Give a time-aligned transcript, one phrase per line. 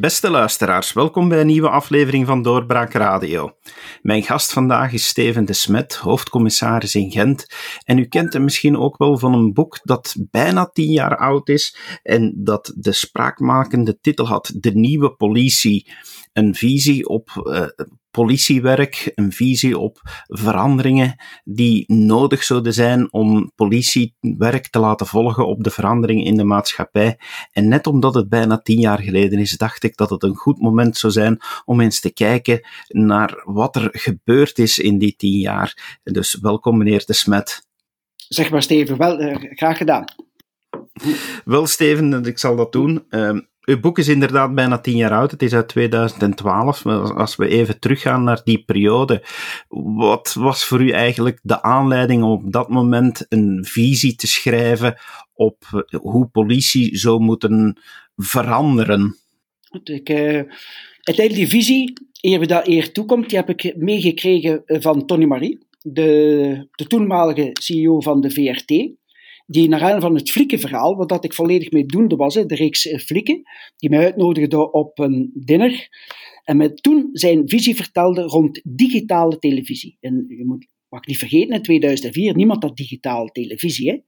[0.00, 3.50] Beste luisteraars, welkom bij een nieuwe aflevering van Doorbraak Radio.
[4.02, 7.46] Mijn gast vandaag is Steven de Smet, hoofdcommissaris in Gent.
[7.84, 11.48] En u kent hem misschien ook wel van een boek dat bijna tien jaar oud
[11.48, 15.92] is en dat de spraakmakende titel had De Nieuwe Politie.
[16.32, 17.66] Een visie op uh,
[18.10, 25.64] politiewerk, een visie op veranderingen die nodig zouden zijn om politiewerk te laten volgen op
[25.64, 27.18] de veranderingen in de maatschappij.
[27.52, 30.60] En net omdat het bijna tien jaar geleden is, dacht ik dat het een goed
[30.60, 35.38] moment zou zijn om eens te kijken naar wat er gebeurd is in die tien
[35.38, 35.98] jaar.
[36.02, 37.68] Dus welkom meneer De Smet.
[38.16, 40.04] Zeg maar Steven, wel uh, graag gedaan.
[41.44, 43.04] Wel Steven, ik zal dat doen.
[43.10, 43.38] Uh,
[43.70, 45.30] uw boek is inderdaad bijna tien jaar oud.
[45.30, 46.86] Het is uit 2012.
[46.86, 49.22] Als we even teruggaan naar die periode,
[49.68, 54.98] wat was voor u eigenlijk de aanleiding om op dat moment een visie te schrijven
[55.34, 57.80] op hoe politie zou moeten
[58.16, 59.16] veranderen?
[59.84, 60.16] Ik, uh,
[61.00, 65.58] uiteindelijk die visie, eer we dat eer toekomt, die heb ik meegekregen van Tony Marie,
[65.82, 68.98] de, de toenmalige CEO van de VRT
[69.50, 72.86] die naar aanleiding van het Flikken-verhaal, wat dat ik volledig mee doende was, de reeks
[72.86, 73.42] eh, Flikken,
[73.76, 75.88] die mij uitnodigde op een dinner,
[76.44, 79.96] en mij toen zijn visie vertelde rond digitale televisie.
[80.00, 83.90] En je moet, mag niet vergeten, in 2004, niemand had digitale televisie.
[83.90, 83.98] Hè?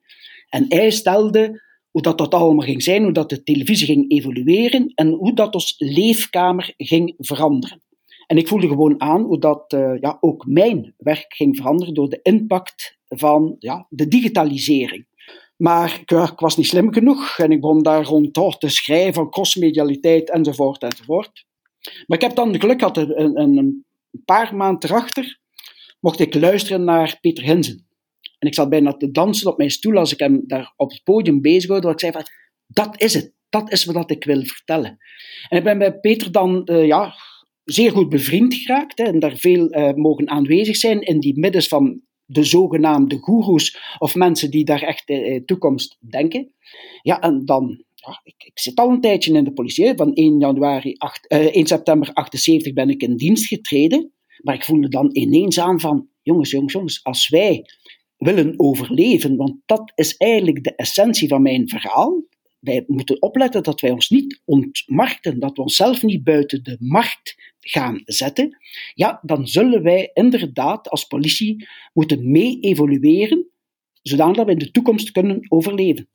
[0.49, 4.93] En hij stelde hoe dat, dat allemaal ging zijn, hoe dat de televisie ging evolueren
[4.95, 7.83] en hoe dat ons leefkamer ging veranderen.
[8.27, 12.09] En ik voelde gewoon aan hoe dat uh, ja, ook mijn werk ging veranderen door
[12.09, 15.07] de impact van ja, de digitalisering.
[15.57, 20.83] Maar ik, was niet slim genoeg en ik begon daar rond te schrijven crossmedialiteit enzovoort
[20.83, 21.47] enzovoort.
[22.07, 23.85] Maar ik heb dan geluk gehad, een, een,
[24.25, 25.41] paar maanden erachter
[26.01, 27.87] mocht ik luisteren naar Peter Hinsen.
[28.39, 31.01] En ik zat bijna te dansen op mijn stoel als ik hem daar op het
[31.05, 32.25] podium bezig hoorde, ik zei van,
[32.67, 34.99] dat is het, dat is wat ik wil vertellen.
[35.49, 37.15] En ik ben bij Peter dan, uh, ja,
[37.65, 41.69] zeer goed bevriend geraakt hè, en daar veel uh, mogen aanwezig zijn in die middens
[41.69, 42.01] van
[42.33, 46.53] de zogenaamde goeroes of mensen die daar echt eh, toekomst denken.
[47.03, 49.95] Ja, en dan, ja, ik, ik, zit al een tijdje in de politie.
[49.97, 54.13] Van 1, januari 8, uh, 1 september 78 ben ik in dienst getreden.
[54.43, 57.67] Maar ik voelde dan ineens aan van, jongens, jongens, jongens, als wij
[58.17, 62.23] willen overleven, want dat is eigenlijk de essentie van mijn verhaal.
[62.59, 67.52] Wij moeten opletten dat wij ons niet ontmarkten, dat we onszelf niet buiten de markt
[67.63, 68.59] gaan zetten,
[68.95, 73.51] ja, dan zullen wij inderdaad als politie moeten mee evolueren,
[74.03, 76.09] zodat we in de toekomst kunnen overleven.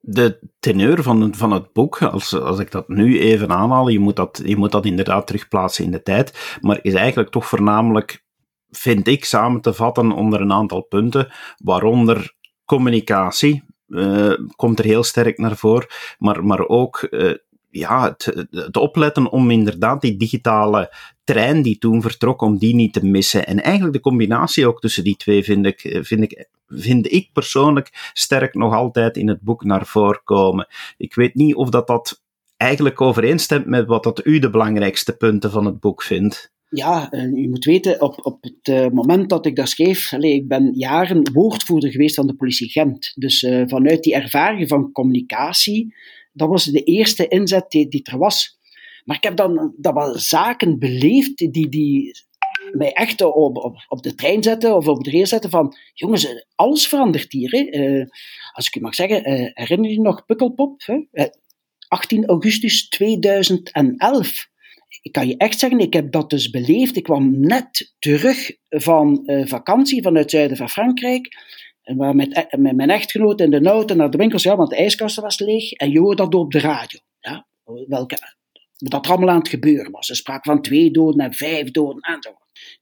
[0.00, 4.16] De teneur van, van het boek, als, als ik dat nu even aanhaal, je moet,
[4.16, 8.24] dat, je moet dat inderdaad terugplaatsen in de tijd, maar is eigenlijk toch voornamelijk,
[8.70, 15.02] vind ik, samen te vatten onder een aantal punten, waaronder communicatie, uh, komt er heel
[15.02, 15.88] sterk naar voren,
[16.18, 17.34] maar, maar ook uh,
[17.70, 18.16] ja,
[18.50, 20.94] het, opletten om inderdaad die digitale
[21.24, 23.46] trein die toen vertrok, om die niet te missen.
[23.46, 28.10] En eigenlijk de combinatie ook tussen die twee vind ik, vind ik, vind ik persoonlijk
[28.12, 30.66] sterk nog altijd in het boek naar voren komen.
[30.96, 32.22] Ik weet niet of dat, dat
[32.56, 36.52] eigenlijk overeenstemt met wat dat u de belangrijkste punten van het boek vindt.
[36.68, 40.48] Ja, u moet weten, op, op het uh, moment dat ik dat schreef, allez, ik
[40.48, 43.12] ben jaren woordvoerder geweest van de politie Gent.
[43.14, 45.94] Dus vanuit die ervaring van communicatie,
[46.32, 48.58] dat was de eerste inzet die, er was.
[49.04, 52.12] Maar ik heb dan dat wel zaken beleefd die, die
[52.72, 56.86] mij echt op, op, de trein zetten of op de rail zetten van, jongens, alles
[56.86, 57.50] verandert hier.
[57.50, 57.82] Hè.
[57.82, 58.06] Uh,
[58.52, 60.82] als ik u mag zeggen, uh, herinner je nog Pukkelpop?
[60.84, 61.28] Hè?
[61.88, 64.48] 18 augustus 2011
[65.02, 66.96] ik kan je echt zeggen, ik heb dat dus beleefd.
[66.96, 71.28] Ik kwam net terug van vakantie vanuit het zuiden van Frankrijk.
[71.90, 74.70] En waar met, eh, met mijn echtgenoot in de auto naar de winkels, ja, want
[74.70, 75.72] de ijskast was leeg.
[75.72, 76.98] En je hoorde dat op de radio.
[77.20, 77.46] Ja,
[77.86, 78.18] welke,
[78.76, 80.08] dat er allemaal aan het gebeuren was.
[80.08, 82.30] Er sprak van twee doden en vijf doden en zo.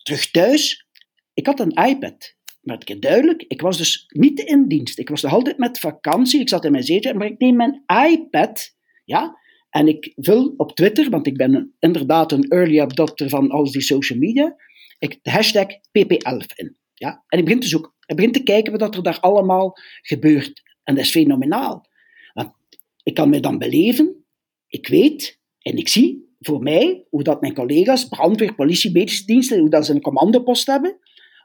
[0.02, 0.86] Terug thuis,
[1.34, 2.36] ik had een iPad.
[2.60, 4.98] Maar keer duidelijk, ik was dus niet in dienst.
[4.98, 6.40] Ik was nog altijd met vakantie.
[6.40, 8.74] Ik zat in mijn zetel, maar ik neem mijn iPad,
[9.04, 9.38] ja,
[9.70, 13.80] en ik vul op Twitter, want ik ben inderdaad een early adopter van al die
[13.80, 14.56] social media,
[14.98, 16.76] ik, de hashtag PP11 in.
[16.94, 17.24] Ja?
[17.28, 17.96] En ik begin te zoeken.
[18.08, 20.62] Ik begin te kijken wat er daar allemaal gebeurt.
[20.84, 21.86] En dat is fenomenaal.
[22.32, 22.52] Want
[23.02, 24.24] ik kan me dan beleven,
[24.66, 29.58] ik weet en ik zie voor mij hoe dat mijn collega's, brandweer, politie, medische diensten,
[29.58, 30.98] hoe dat ze een commandopost hebben,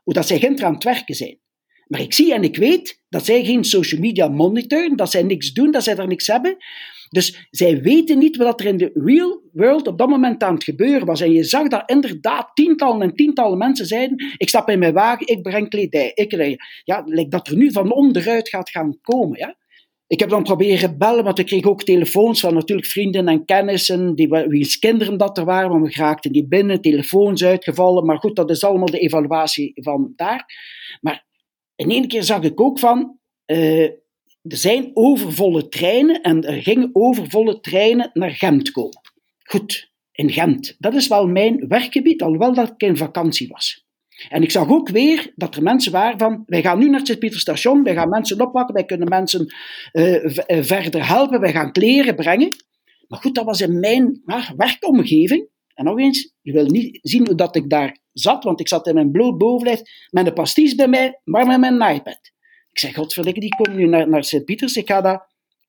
[0.03, 1.39] hoe dat zij ginter aan het werken zijn.
[1.87, 5.53] Maar ik zie en ik weet dat zij geen social media monitoren, dat zij niks
[5.53, 6.57] doen, dat zij er niks hebben.
[7.13, 10.63] Dus zij weten niet wat er in de real world op dat moment aan het
[10.63, 11.21] gebeuren was.
[11.21, 15.27] En je zag dat inderdaad tientallen en tientallen mensen zeiden: Ik stap in mijn wagen,
[15.27, 16.57] ik breng kledij, ik rij.
[16.83, 19.39] Ja, lijkt dat er nu van onderuit gaat gaan komen.
[19.39, 19.55] Ja?
[20.13, 24.15] ik heb dan proberen bellen, want ik kreeg ook telefoons van natuurlijk vrienden en kennissen,
[24.15, 28.35] die, wiens kinderen dat er waren, want we geraakten die binnen, telefoons uitgevallen, maar goed,
[28.35, 30.45] dat is allemaal de evaluatie van daar.
[31.01, 31.25] Maar
[31.75, 33.89] in één keer zag ik ook van, uh,
[34.43, 39.01] er zijn overvolle treinen en er gingen overvolle treinen naar Gent komen.
[39.43, 40.75] Goed, in Gent.
[40.79, 43.85] Dat is wel mijn werkgebied, alhoewel dat ik in vakantie was.
[44.29, 47.07] En ik zag ook weer dat er mensen waren van, wij gaan nu naar het
[47.07, 49.53] Sint-Pieterstation, wij gaan mensen oppakken, wij kunnen mensen
[49.93, 50.29] uh,
[50.63, 52.49] verder helpen, wij gaan kleren brengen.
[53.07, 54.21] Maar goed, dat was in mijn
[54.55, 55.51] werkomgeving.
[55.73, 58.87] En nog eens, je wil niet zien hoe dat ik daar zat, want ik zat
[58.87, 62.31] in mijn bloot bovenlijf met een pasties bij mij, maar met mijn iPad.
[62.73, 65.27] Ik zeg, godverdikke, die komen nu naar, naar Sint-Pieters, ik ga dat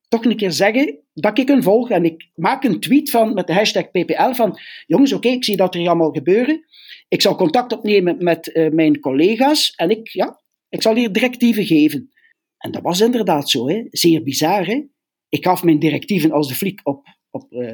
[0.09, 1.91] toch een keer zeggen dat ik een volg.
[1.91, 5.57] En ik maak een tweet van, met de hashtag PPL van, jongens, oké, ik zie
[5.57, 6.65] dat er allemaal gebeuren.
[7.09, 11.65] Ik zal contact opnemen met uh, mijn collega's en ik, ja, ik zal hier directieven
[11.65, 12.13] geven.
[12.59, 13.85] En dat was inderdaad zo, hè.
[13.91, 14.67] zeer bizar.
[14.67, 14.83] Hè?
[15.29, 17.71] Ik gaf mijn directieven als de fliek op, op uh,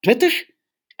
[0.00, 0.48] Twitter.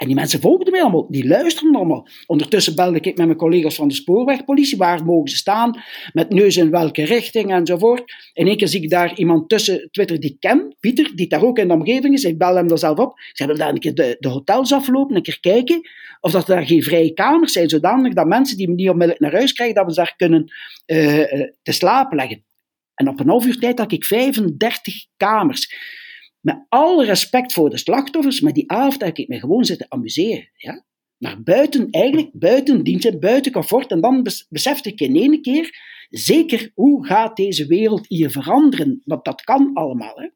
[0.00, 2.08] En die mensen volgden mij allemaal, die luisterden allemaal.
[2.26, 5.82] Ondertussen belde ik met mijn collega's van de spoorwegpolitie, waar mogen ze staan,
[6.12, 8.14] met neus in welke richting enzovoort.
[8.32, 11.42] In één keer zie ik daar iemand tussen Twitter die ik ken, Pieter, die daar
[11.42, 12.24] ook in de omgeving is.
[12.24, 13.18] Ik bel hem daar zelf op.
[13.18, 15.80] Ik zeg, wil daar een keer de, de hotels aflopen, een keer kijken
[16.20, 19.20] of dat er daar geen vrije kamers zijn, zodanig dat mensen die me niet onmiddellijk
[19.20, 20.52] naar huis krijgen, dat we ze daar kunnen
[20.86, 21.24] uh,
[21.62, 22.44] te slapen leggen.
[22.94, 25.74] En op een half uur tijd had ik 35 kamers
[26.40, 30.48] met alle respect voor de slachtoffers, maar die avond heb ik me gewoon zitten amuseren.
[30.56, 30.84] Ja?
[31.16, 33.90] Maar buiten, eigenlijk, buiten dienst en buiten comfort.
[33.90, 35.78] En dan besefte ik in één keer,
[36.10, 39.02] zeker, hoe gaat deze wereld hier veranderen?
[39.04, 40.16] Want dat kan allemaal.
[40.16, 40.28] Hè?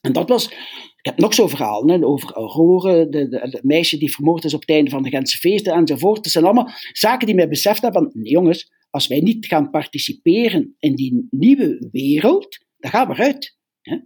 [0.00, 0.50] En dat was,
[0.96, 4.60] ik heb nog zo'n verhaal hè, over Aurore, de, de, meisje die vermoord is op
[4.60, 6.22] het einde van de Gentse feesten enzovoort.
[6.22, 10.76] Dat zijn allemaal zaken die mij beseft hebben van, jongens, als wij niet gaan participeren
[10.78, 13.56] in die nieuwe wereld, dan gaan we eruit.
[13.80, 13.96] Hè?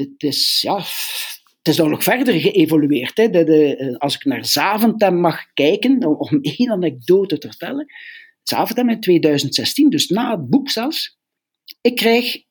[0.00, 0.76] Het is, ja,
[1.58, 3.16] het is dan nog verder geëvolueerd.
[3.16, 3.30] Hè.
[3.30, 7.86] De, de, als ik naar Zaventem mag kijken, om één anekdote te vertellen.
[8.42, 11.18] Zaventem in 2016, dus na het boek zelfs.
[11.80, 12.42] Ik krijg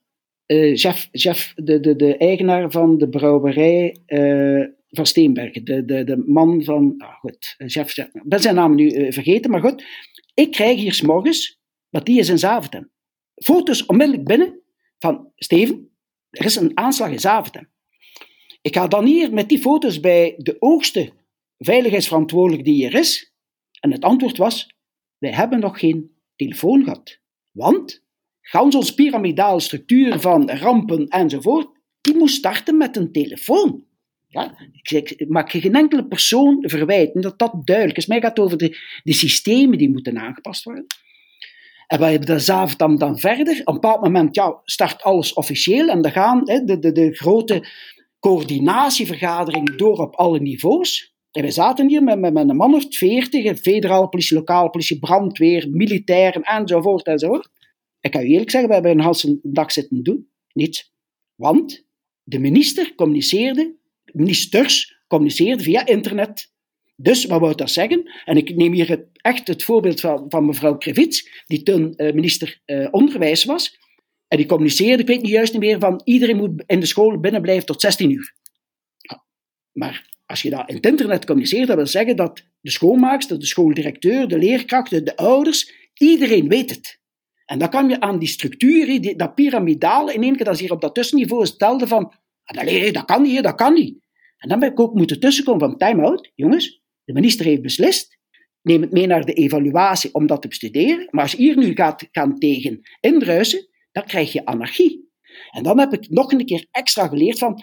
[0.47, 6.03] uh, Jeff, Jeff de, de, de eigenaar van de brouwerij uh, van Steenbergen, de, de,
[6.03, 9.83] de man van, ah, goed, Jeff, ik ben zijn naam nu vergeten, maar goed.
[10.33, 11.59] Ik krijg hier s morgens,
[11.89, 12.91] want die is in Zaventem,
[13.35, 14.61] foto's onmiddellijk binnen
[14.99, 15.89] van Steven,
[16.29, 17.69] er is een aanslag in Zaventem.
[18.61, 21.13] Ik ga dan hier met die foto's bij de hoogste
[21.57, 23.33] veiligheidsverantwoordelijke die er is.
[23.79, 24.69] En het antwoord was:
[25.17, 27.19] wij hebben nog geen telefoon gehad.
[27.51, 28.03] Want
[28.41, 31.67] gans onze piramidale structuur van rampen enzovoort,
[32.01, 33.87] die moest starten met een telefoon.
[34.27, 38.05] Ja, ik, maak geen enkele persoon verwijten dat dat duidelijk is.
[38.05, 40.85] Mij gaat over de systemen die moeten aangepast worden.
[41.89, 43.59] En wij hebben de Zaventem dan verder.
[43.59, 47.15] Op een bepaald moment ja, start alles officieel en dan gaan hè, de, de, de
[47.15, 47.67] grote
[48.19, 51.13] coördinatievergaderingen door op alle niveaus.
[51.31, 54.99] En wij zaten hier met, met, met een man of veertig, federale politie, lokale politie,
[54.99, 57.49] brandweer, militairen enzovoort enzovoort.
[57.99, 60.29] Ik kan u eerlijk zeggen, we hebben een halve dag zitten doen.
[60.53, 60.93] Niets.
[61.35, 61.85] Want
[62.23, 63.75] de minister communiceerde,
[64.11, 66.51] ministers communiceerden via internet
[67.01, 68.11] dus wat wou dat zeggen?
[68.25, 72.13] En ik neem hier het, echt het voorbeeld van, van mevrouw Krevits, die toen uh,
[72.13, 73.77] minister uh, Onderwijs was.
[74.27, 77.19] En die communiceerde, ik weet niet juist niet meer, van iedereen moet in de school
[77.19, 78.33] binnenblijven tot 16 uur.
[79.71, 83.45] Maar als je dat in het internet communiceert, dat wil zeggen dat de schoolmaakster, de
[83.45, 86.99] schooldirecteur, de leerkrachten, de ouders, iedereen weet het.
[87.45, 90.63] En dan kan je aan die structuur, die, dat piramidale, in één keer dat ze
[90.63, 92.13] hier op dat tussenniveau stelde van,
[92.43, 93.97] ah, dat kan niet, dat kan niet.
[94.37, 96.78] En dan ben ik ook moeten tussenkomen van time-out, jongens,
[97.09, 98.17] de minister heeft beslist.
[98.61, 101.07] Neem het mee naar de evaluatie om dat te bestuderen.
[101.09, 105.09] Maar als je hier nu gaat gaan tegen indruisen, dan krijg je anarchie.
[105.51, 107.61] En dan heb ik nog een keer extra geleerd van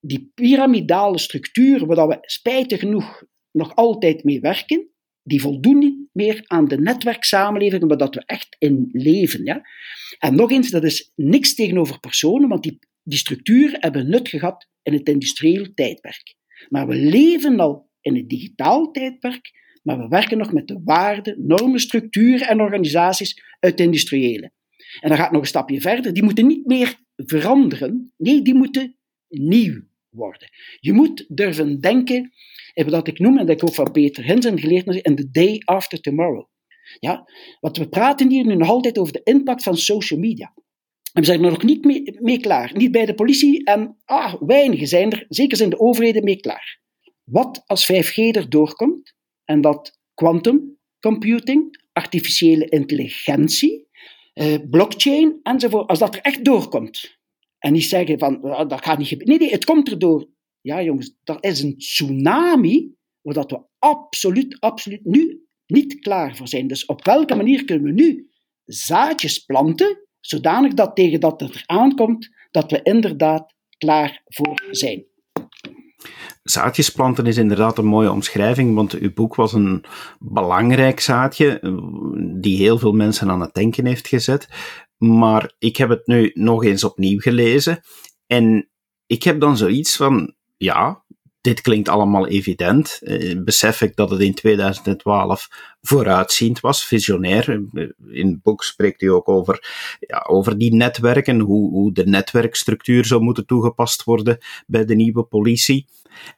[0.00, 4.90] die piramidale structuren, waar we spijtig genoeg nog altijd mee werken,
[5.22, 9.44] die voldoen niet meer aan de netwerksamenleving waar dat we echt in leven.
[9.44, 9.62] Ja?
[10.18, 14.68] En nog eens, dat is niks tegenover personen, want die, die structuren hebben nut gehad
[14.82, 16.34] in het industrieel tijdperk.
[16.68, 19.50] Maar we leven al in het digitaal tijdperk,
[19.82, 24.52] maar we werken nog met de waarden, normen, structuren en organisaties uit het industriële.
[25.00, 26.12] En dan gaat nog een stapje verder.
[26.12, 28.12] Die moeten niet meer veranderen.
[28.16, 28.96] Nee, die moeten
[29.28, 30.48] nieuw worden.
[30.80, 32.32] Je moet durven denken,
[32.74, 35.30] en wat ik noem, en dat ik ook van Peter Hinsen geleerd heb, in the
[35.30, 36.48] day after tomorrow.
[36.98, 37.28] Ja,
[37.60, 40.52] want we praten hier nu nog altijd over de impact van social media.
[41.12, 42.76] En we zijn er nog niet mee, mee klaar.
[42.76, 46.79] Niet bij de politie en ah, weinigen zijn er, zeker zijn de overheden, mee klaar.
[47.30, 53.88] Wat als 5G er doorkomt en dat quantum computing, artificiële intelligentie,
[54.32, 57.18] eh, blockchain enzovoort, als dat er echt doorkomt.
[57.58, 59.38] En niet zeggen van, dat gaat niet gebeuren.
[59.38, 60.28] Nee, nee, het komt erdoor.
[60.60, 66.66] Ja, jongens, dat is een tsunami waar we absoluut, absoluut nu niet klaar voor zijn.
[66.66, 68.30] Dus op welke manier kunnen we nu
[68.64, 75.04] zaadjes planten, zodanig dat tegen dat het er aankomt, dat we inderdaad klaar voor zijn.
[76.42, 79.84] Zaadjes planten is inderdaad een mooie omschrijving, want uw boek was een
[80.18, 81.60] belangrijk zaadje
[82.40, 84.48] die heel veel mensen aan het denken heeft gezet.
[84.96, 87.80] Maar ik heb het nu nog eens opnieuw gelezen
[88.26, 88.70] en
[89.06, 90.99] ik heb dan zoiets van, ja,
[91.40, 93.00] dit klinkt allemaal evident.
[93.02, 95.48] Eh, besef ik dat het in 2012
[95.82, 97.50] vooruitziend was, visionair.
[98.10, 99.64] In het boek spreekt u ook over,
[100.00, 105.22] ja, over die netwerken, hoe, hoe de netwerkstructuur zou moeten toegepast worden bij de nieuwe
[105.22, 105.86] politie.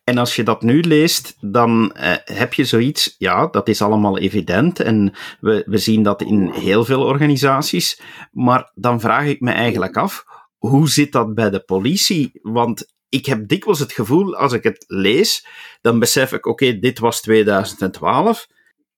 [0.05, 4.19] En als je dat nu leest, dan eh, heb je zoiets, ja, dat is allemaal
[4.19, 8.01] evident en we, we zien dat in heel veel organisaties.
[8.33, 10.25] Maar dan vraag ik me eigenlijk af,
[10.59, 12.31] hoe zit dat bij de politie?
[12.43, 15.47] Want ik heb dikwijls het gevoel, als ik het lees,
[15.81, 18.49] dan besef ik, oké, dit was 2012,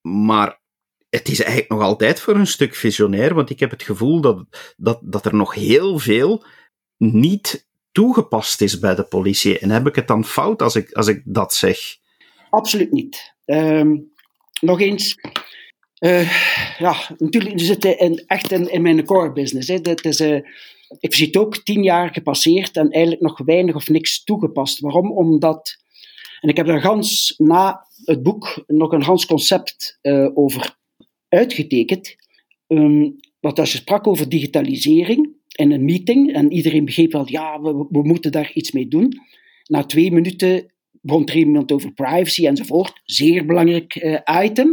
[0.01, 0.61] maar
[1.11, 4.45] het is eigenlijk nog altijd voor een stuk visionair, want ik heb het gevoel dat,
[4.77, 6.45] dat, dat er nog heel veel
[6.97, 9.59] niet toegepast is bij de politie.
[9.59, 11.79] En heb ik het dan fout als ik, als ik dat zeg?
[12.51, 13.35] Absoluut niet.
[13.45, 13.97] Ehm,
[14.61, 15.15] nog eens.
[15.99, 19.69] Uh, ja, natuurlijk, we zitten in, echt in, in mijn core business.
[19.69, 19.81] Hè.
[19.81, 20.41] Dat is, uh,
[20.99, 24.81] ik zie het ook tien jaar gepasseerd en eigenlijk nog weinig of niks toegepast.
[24.81, 25.13] Waarom?
[25.13, 25.77] Omdat,
[26.41, 30.77] en ik heb er gans na het boek nog een gans concept uh, over
[31.29, 32.17] uitgetekend.
[32.67, 37.61] Um, want als je sprak over digitalisering in een meeting en iedereen begreep wel, ja,
[37.61, 39.13] we, we moeten daar iets mee doen.
[39.65, 43.01] Na twee minuten begon er iemand over privacy enzovoort.
[43.05, 44.71] Zeer belangrijk uh, item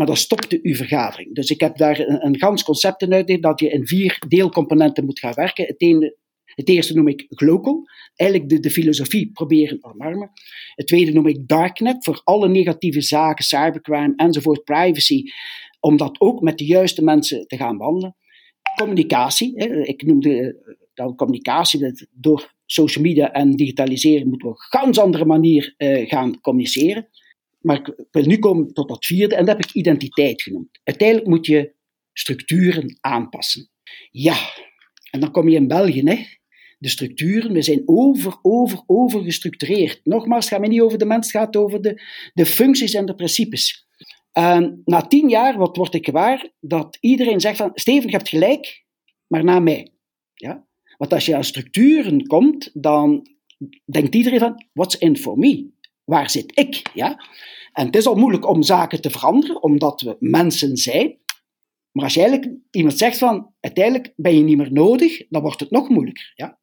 [0.00, 1.34] maar dat stopte uw vergadering.
[1.34, 5.04] Dus ik heb daar een, een gans concept in uitgelegd dat je in vier deelcomponenten
[5.04, 5.66] moet gaan werken.
[5.66, 7.82] Het, ene, het eerste noem ik glocal,
[8.14, 10.30] eigenlijk de, de filosofie proberen omarmen.
[10.74, 15.22] Het tweede noem ik darknet, voor alle negatieve zaken, cybercrime enzovoort, privacy,
[15.80, 18.16] om dat ook met de juiste mensen te gaan behandelen.
[18.76, 20.56] Communicatie, ik noemde
[20.94, 26.08] dat communicatie, door social media en digitalisering moeten we op een ganz andere manier uh,
[26.08, 27.08] gaan communiceren.
[27.60, 30.80] Maar ik wil nu komen tot dat vierde, en dat heb ik identiteit genoemd.
[30.84, 31.74] Uiteindelijk moet je
[32.12, 33.70] structuren aanpassen.
[34.10, 34.36] Ja,
[35.10, 36.24] en dan kom je in België, hè.
[36.78, 40.00] De structuren, we zijn over, over, over gestructureerd.
[40.04, 42.02] Nogmaals, het gaat mij niet over de mens, het gaat over de,
[42.32, 43.88] de functies en de principes.
[44.32, 46.50] En na tien jaar, wat word ik gewaar?
[46.60, 48.84] Dat iedereen zegt van, Steven, je hebt gelijk,
[49.26, 49.92] maar na mij.
[50.34, 50.66] Ja?
[50.96, 53.26] Want als je aan structuren komt, dan
[53.84, 55.70] denkt iedereen van, what's in for me?
[56.10, 56.90] Waar zit ik?
[56.94, 57.24] Ja?
[57.72, 61.18] En het is al moeilijk om zaken te veranderen, omdat we mensen zijn.
[61.92, 65.70] Maar als je iemand zegt van, uiteindelijk ben je niet meer nodig, dan wordt het
[65.70, 66.32] nog moeilijker.
[66.34, 66.58] Ja?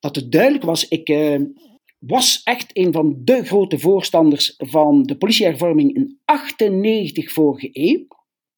[0.00, 1.40] Dat het duidelijk was, ik uh,
[1.98, 8.06] was echt een van de grote voorstanders van de politiehervorming in 98 vorige eeuw.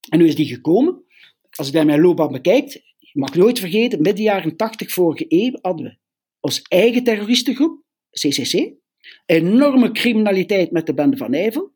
[0.09, 1.05] En nu is die gekomen.
[1.50, 5.59] Als ik naar mijn loopbaan bekijk, je mag nooit vergeten, midden jaren 80 vorige eeuw
[5.61, 5.99] hadden we
[6.40, 8.79] ons eigen terroristengroep, CCC,
[9.26, 11.73] enorme criminaliteit met de bende van Nijvel.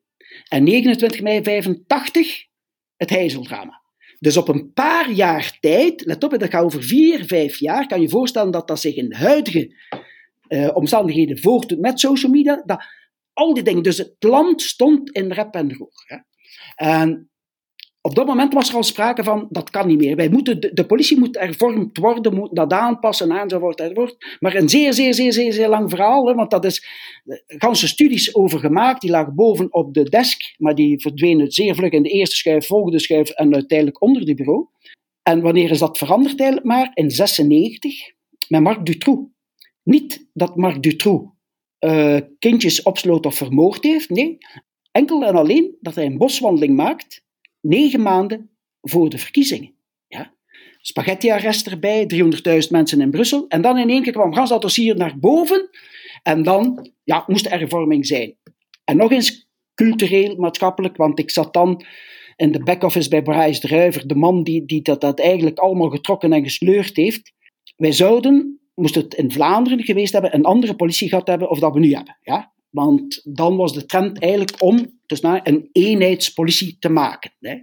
[0.48, 2.46] En 29 mei 85
[2.96, 3.82] het Heizeldrama.
[4.18, 8.00] Dus op een paar jaar tijd, let op, dat gaat over vier, vijf jaar, kan
[8.00, 9.74] je voorstellen dat dat zich in de huidige
[10.48, 12.62] uh, omstandigheden voortdoet met social media.
[12.66, 12.84] Dat,
[13.32, 13.82] al die dingen.
[13.82, 16.24] Dus het land stond in rep en roer.
[16.74, 17.30] En
[18.06, 20.16] op dat moment was er al sprake van, dat kan niet meer.
[20.16, 24.36] Wij moeten, de, politie moet hervormd worden, moet dat aanpassen enzovoort, enzovoort.
[24.40, 26.86] Maar een zeer, zeer, zeer, zeer, zeer lang verhaal, hè, want dat is
[27.24, 31.74] eh, ganse studies over gemaakt, die lagen boven op de desk, maar die verdwenen zeer
[31.74, 34.66] vlug in de eerste schuif, volgende schuif en uiteindelijk onder de bureau.
[35.22, 36.90] En wanneer is dat veranderd eigenlijk maar?
[36.94, 38.12] In 96,
[38.48, 39.30] met Marc Dutroux.
[39.82, 41.32] Niet dat Marc Dutroux
[41.80, 44.38] uh, kindjes opsloot of vermoord heeft, nee.
[44.90, 47.23] Enkel en alleen dat hij een boswandeling maakt
[47.64, 49.74] negen maanden voor de verkiezingen.
[50.06, 50.34] Ja?
[50.80, 53.44] Spaghetti-arrest erbij, 300.000 mensen in Brussel.
[53.48, 55.68] En dan in één keer kwam gans dat dossier naar boven.
[56.22, 58.36] En dan ja, moest er hervorming zijn.
[58.84, 61.84] En nog eens cultureel, maatschappelijk, want ik zat dan
[62.36, 66.32] in de back-office bij Bryce Druiver, de man die, die dat, dat eigenlijk allemaal getrokken
[66.32, 67.32] en gesleurd heeft.
[67.76, 71.72] Wij zouden, moest het in Vlaanderen geweest hebben, een andere politie gehad hebben of dat
[71.72, 72.18] we nu hebben.
[72.22, 72.53] Ja?
[72.74, 77.32] Want dan was de trend eigenlijk om dus een eenheidspolitie te maken.
[77.40, 77.56] Hè.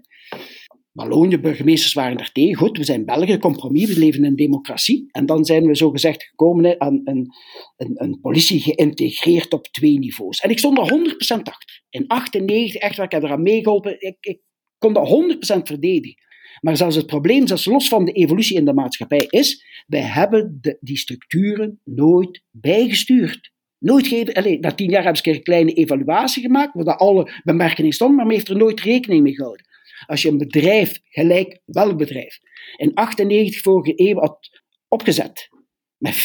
[0.91, 2.55] Wallonië, burgemeesters waren er tegen.
[2.55, 5.07] Goed, we zijn Belgen, compromis, we leven in democratie.
[5.11, 7.33] En dan zijn we zo gezegd gekomen aan een,
[7.77, 10.39] een, een, politie geïntegreerd op twee niveaus.
[10.39, 11.83] En ik stond er 100% achter.
[11.89, 14.01] In 98, echt waar, ik heb eraan meegeholpen.
[14.01, 14.41] Ik, ik
[14.77, 15.09] kon dat
[15.57, 16.23] 100% verdedigen.
[16.61, 20.57] Maar zelfs het probleem, zelfs los van de evolutie in de maatschappij, is: wij hebben
[20.61, 23.51] de, die structuren nooit bijgestuurd.
[23.81, 28.15] Nooit allez, na tien jaar hebben ze een kleine evaluatie gemaakt, waar alle bemerkingen stonden,
[28.17, 29.65] maar men heeft er nooit rekening mee gehouden.
[30.05, 32.39] Als je een bedrijf, gelijk welk bedrijf,
[32.77, 35.49] in 98 vorige eeuw had opgezet,
[35.97, 36.15] met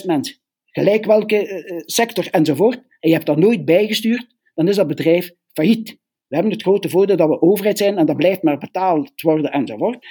[0.00, 4.76] 40.000 mensen, gelijk welke uh, sector enzovoort, en je hebt dat nooit bijgestuurd, dan is
[4.76, 5.98] dat bedrijf failliet.
[6.26, 9.52] We hebben het grote voordeel dat we overheid zijn en dat blijft maar betaald worden
[9.52, 10.06] enzovoort.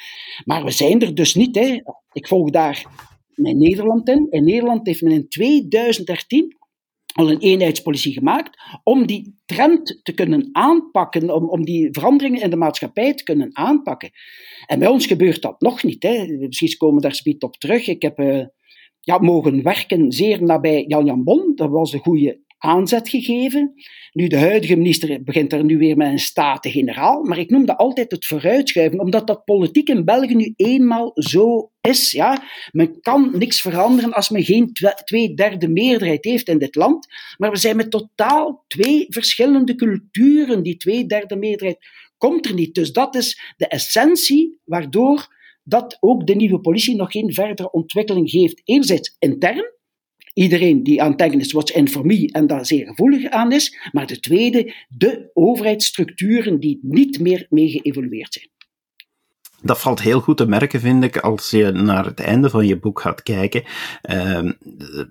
[0.46, 1.56] Maar we zijn er dus niet.
[1.56, 1.82] Hè.
[2.12, 2.86] Ik volg daar
[3.36, 4.28] mijn Nederland in.
[4.30, 6.58] In Nederland heeft men in 2013
[7.20, 12.50] al een eenheidspolitie gemaakt om die trend te kunnen aanpakken, om, om die veranderingen in
[12.50, 14.10] de maatschappij te kunnen aanpakken.
[14.66, 16.04] En bij ons gebeurt dat nog niet.
[16.04, 16.26] Hè.
[16.28, 17.88] Misschien komen daar speed op terug.
[17.88, 18.46] Ik heb uh,
[19.00, 21.52] ja, mogen werken zeer nabij Jan Jan Bon.
[21.56, 23.74] Dat was de goede aanzet gegeven.
[24.12, 27.78] Nu, de huidige minister begint er nu weer met een staten-generaal, maar ik noem dat
[27.78, 32.12] altijd het vooruitschuiven, omdat dat politiek in België nu eenmaal zo is.
[32.12, 32.44] Ja?
[32.72, 34.72] Men kan niks veranderen als men geen
[35.04, 40.64] twee derde meerderheid heeft in dit land, maar we zijn met totaal twee verschillende culturen.
[40.64, 41.78] Die twee derde meerderheid
[42.18, 42.76] komt er niet.
[42.76, 48.30] Dus dat is de essentie waardoor dat ook de nieuwe politie nog geen verdere ontwikkeling
[48.30, 48.62] geeft.
[48.64, 49.72] Enerzijds intern,
[50.40, 53.78] iedereen die aan is, what's in for me, en daar zeer gevoelig aan is.
[53.92, 58.48] Maar de tweede, de overheidsstructuren die niet meer mee geëvolueerd zijn.
[59.62, 62.80] Dat valt heel goed te merken, vind ik, als je naar het einde van je
[62.80, 63.64] boek gaat kijken.
[64.10, 64.52] Uh,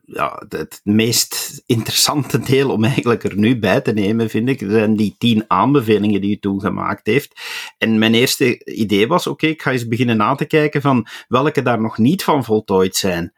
[0.04, 4.96] ja, het meest interessante deel om eigenlijk er nu bij te nemen, vind ik, zijn
[4.96, 7.40] die tien aanbevelingen die je toen gemaakt heeft.
[7.78, 11.62] En mijn eerste idee was, oké, ik ga eens beginnen na te kijken van welke
[11.62, 13.32] daar nog niet van voltooid zijn.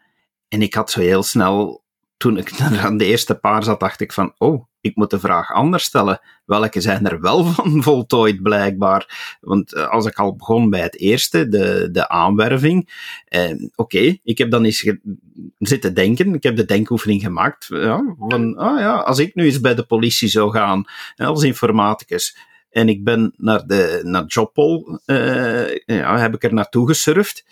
[0.50, 1.84] En ik had zo heel snel,
[2.16, 5.52] toen ik aan de eerste paar zat, dacht ik van, oh, ik moet de vraag
[5.52, 6.20] anders stellen.
[6.44, 9.36] Welke zijn er wel van voltooid, blijkbaar?
[9.40, 12.88] Want eh, als ik al begon bij het eerste, de, de aanwerving.
[13.24, 14.92] Eh, Oké, ik heb dan eens
[15.58, 16.34] zitten denken.
[16.34, 17.66] Ik heb de denkoefening gemaakt.
[17.68, 20.84] Ja, van, ah ja, als ik nu eens bij de politie zou gaan,
[21.16, 22.36] als informaticus,
[22.70, 27.44] en ik ben naar de naar Jobpol, uh, ja, heb ik er naartoe gesurfd.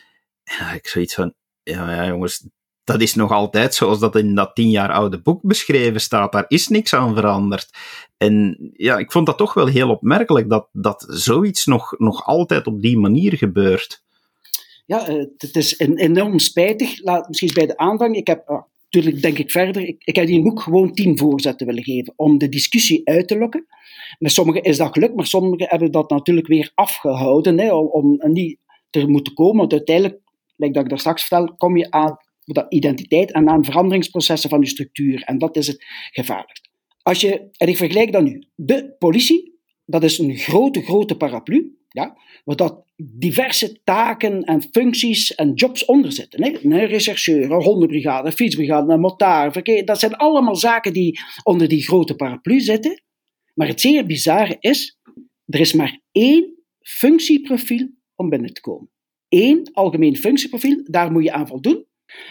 [0.45, 2.49] En ik zoiets van, ja, ja jongens,
[2.89, 6.33] dat is nog altijd zoals dat in dat tien jaar oude boek beschreven staat.
[6.33, 7.71] Daar is niks aan veranderd.
[8.17, 12.67] En ja, ik vond dat toch wel heel opmerkelijk dat, dat zoiets nog, nog altijd
[12.67, 14.03] op die manier gebeurt.
[14.87, 17.03] Ja, eh, het is enorm spijtig.
[17.03, 18.17] Laat, misschien bij de aanvang.
[18.17, 21.85] Ik heb, ah, natuurlijk denk ik verder, ik, heb die boek gewoon tien voorzetten willen
[21.85, 23.67] geven om de discussie uit te lokken.
[24.19, 28.33] Met sommigen is dat gelukt, maar sommigen hebben dat natuurlijk weer afgehouden hè, om, om
[28.33, 28.59] niet
[28.91, 29.57] te moeten komen.
[29.57, 30.21] Want uiteindelijk,
[30.57, 32.17] like dat ik daar straks vertel, kom je aan
[32.55, 35.23] dat identiteit en aan veranderingsprocessen van je structuur.
[35.23, 36.69] En dat is het gevaarlijkst.
[37.03, 41.77] Als je, en ik vergelijk dan nu, de politie, dat is een grote, grote paraplu,
[41.89, 46.45] ja, waar dat diverse taken en functies en jobs onder zitten.
[46.45, 51.83] Een rechercheur, een hondenbrigade, een fietsbrigade, een verkeer, dat zijn allemaal zaken die onder die
[51.83, 53.03] grote paraplu zitten.
[53.55, 54.99] Maar het zeer bizarre is,
[55.47, 58.91] er is maar één functieprofiel om binnen te komen.
[59.29, 61.87] Eén algemeen functieprofiel, daar moet je aan voldoen.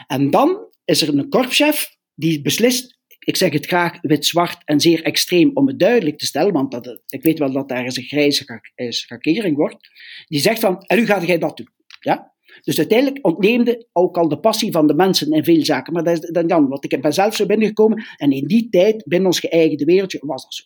[0.08, 5.04] En dan is er een korpschef die beslist, ik zeg het graag wit-zwart en zeer
[5.04, 8.04] extreem om het duidelijk te stellen, want dat, ik weet wel dat daar eens een
[8.04, 9.90] grijze schakering wordt,
[10.28, 11.70] die zegt van, en nu gaat jij dat doen.
[12.00, 12.36] Ja?
[12.62, 15.94] Dus uiteindelijk ontneemde ook al de passie van de mensen in veel zaken.
[15.94, 19.04] Maar dat is dan Jan, want ik ben zelf zo binnengekomen en in die tijd,
[19.06, 20.63] binnen ons geëigende wereldje, was dat zo.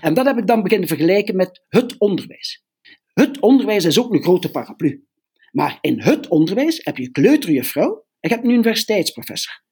[0.00, 2.64] En dat heb ik dan beginnen vergelijken met het onderwijs.
[3.12, 5.04] Het onderwijs is ook een grote paraplu.
[5.52, 9.62] Maar in het onderwijs heb je kleuterjuffrouw, ik heb een universiteitsprofessor.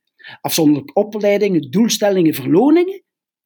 [0.41, 3.03] Afzonderlijke opleidingen, doelstellingen, verloningen.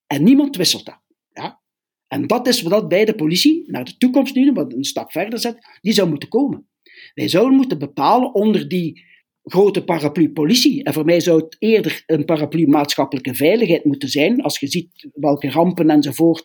[0.06, 1.00] En niemand wisselt dat.
[1.32, 1.60] Ja?
[2.08, 5.38] En dat is wat bij de politie naar de toekomst nu, wat een stap verder
[5.38, 6.68] zet, die zou moeten komen.
[7.14, 9.04] Wij zouden moeten bepalen onder die
[9.44, 10.84] grote paraplu politie.
[10.84, 15.08] En voor mij zou het eerder een paraplu maatschappelijke veiligheid moeten zijn, als je ziet
[15.14, 16.44] welke rampen enzovoort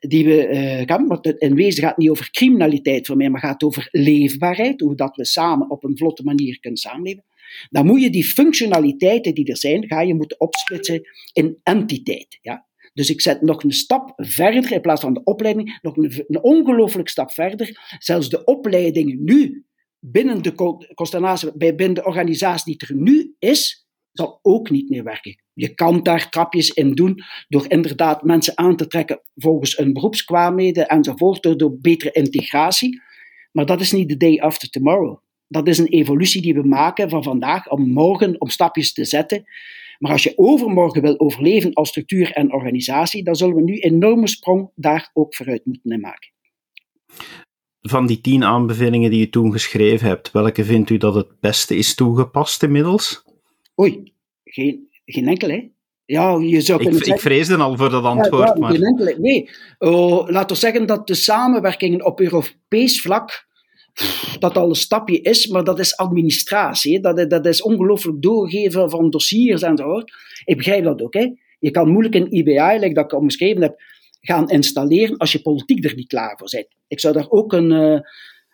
[0.00, 1.06] die we uh, hebben.
[1.06, 4.94] Want in wezen gaat het niet over criminaliteit voor mij, maar gaat over leefbaarheid, hoe
[4.94, 7.24] dat we samen op een vlotte manier kunnen samenleven
[7.70, 11.00] dan moet je die functionaliteiten die er zijn, ga je moeten opsplitsen
[11.32, 12.38] in entiteiten.
[12.42, 12.66] Ja?
[12.94, 16.42] Dus ik zet nog een stap verder, in plaats van de opleiding, nog een, een
[16.42, 17.96] ongelooflijk stap verder.
[17.98, 19.64] Zelfs de opleidingen nu,
[19.98, 20.54] binnen de
[20.94, 25.42] constellatie, binnen de organisatie die er nu is, zal ook niet meer werken.
[25.52, 30.88] Je kan daar trapjes in doen door inderdaad mensen aan te trekken volgens een beroepskwaamheden
[30.88, 33.00] enzovoort, door, door betere integratie.
[33.52, 35.18] Maar dat is niet the day after tomorrow
[35.52, 39.44] dat is een evolutie die we maken van vandaag om morgen om stapjes te zetten.
[39.98, 43.92] Maar als je overmorgen wil overleven als structuur en organisatie, dan zullen we nu een
[43.92, 46.30] enorme sprong daar ook vooruit moeten maken.
[47.80, 51.76] van die tien aanbevelingen die u toen geschreven hebt, welke vindt u dat het beste
[51.76, 53.24] is toegepast inmiddels?
[53.80, 54.12] Oei,
[54.44, 55.70] geen, geen enkel, hè?
[56.04, 57.14] Ja, je zou ik, zeggen...
[57.14, 58.48] ik vreesde al voor dat antwoord.
[58.48, 58.72] Ja, ja, maar...
[58.72, 59.50] geen enkele, nee.
[59.78, 63.46] Oh, laten we zeggen dat de samenwerking op Europees vlak
[64.38, 67.00] dat al een stapje is, maar dat is administratie.
[67.00, 70.02] Dat, dat is ongelooflijk doorgeven van dossiers en zo.
[70.44, 71.14] Ik begrijp dat ook.
[71.14, 71.28] Hè.
[71.58, 73.82] Je kan moeilijk een IBI, like dat ik al beschreven heb,
[74.20, 76.66] gaan installeren als je politiek er niet klaar voor bent.
[76.88, 77.70] Ik zou daar ook een.
[77.70, 78.00] Uh,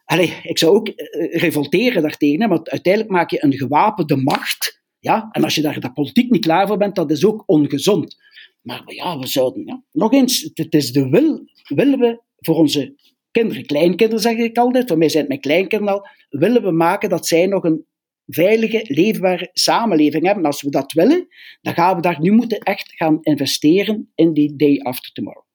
[0.05, 0.95] allez, ik zou ook uh,
[1.35, 4.83] revolteren daartegen, want uiteindelijk maak je een gewapende macht.
[4.99, 5.29] Ja?
[5.31, 8.17] En als je daar de politiek niet klaar voor bent, dat is ook ongezond.
[8.63, 9.67] Maar ja, we zouden.
[9.67, 9.83] Ja.
[9.93, 11.41] Nog eens, het is de wil.
[11.69, 12.95] Willen we voor onze
[13.31, 17.09] kinderen, kleinkinderen zeg ik altijd, voor mij zijn het mijn kleinkinderen al, willen we maken
[17.09, 17.87] dat zij nog een
[18.27, 20.45] veilige, leefbare samenleving hebben.
[20.45, 21.27] Als we dat willen,
[21.61, 25.48] dan gaan we daar nu moeten echt gaan investeren in die day after tomorrow.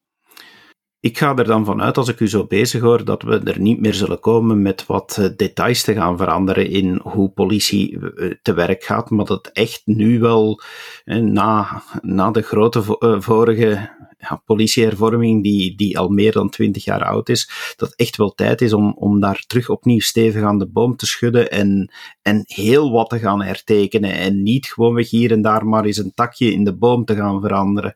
[1.04, 3.80] Ik ga er dan vanuit, als ik u zo bezig hoor, dat we er niet
[3.80, 8.00] meer zullen komen met wat details te gaan veranderen in hoe politie
[8.42, 10.62] te werk gaat, maar dat echt nu wel,
[11.06, 12.82] na, na de grote
[13.20, 18.34] vorige ja, politiehervorming, die, die al meer dan twintig jaar oud is, dat echt wel
[18.34, 22.44] tijd is om, om daar terug opnieuw stevig aan de boom te schudden en, en
[22.46, 26.52] heel wat te gaan hertekenen en niet gewoonweg hier en daar maar eens een takje
[26.52, 27.96] in de boom te gaan veranderen.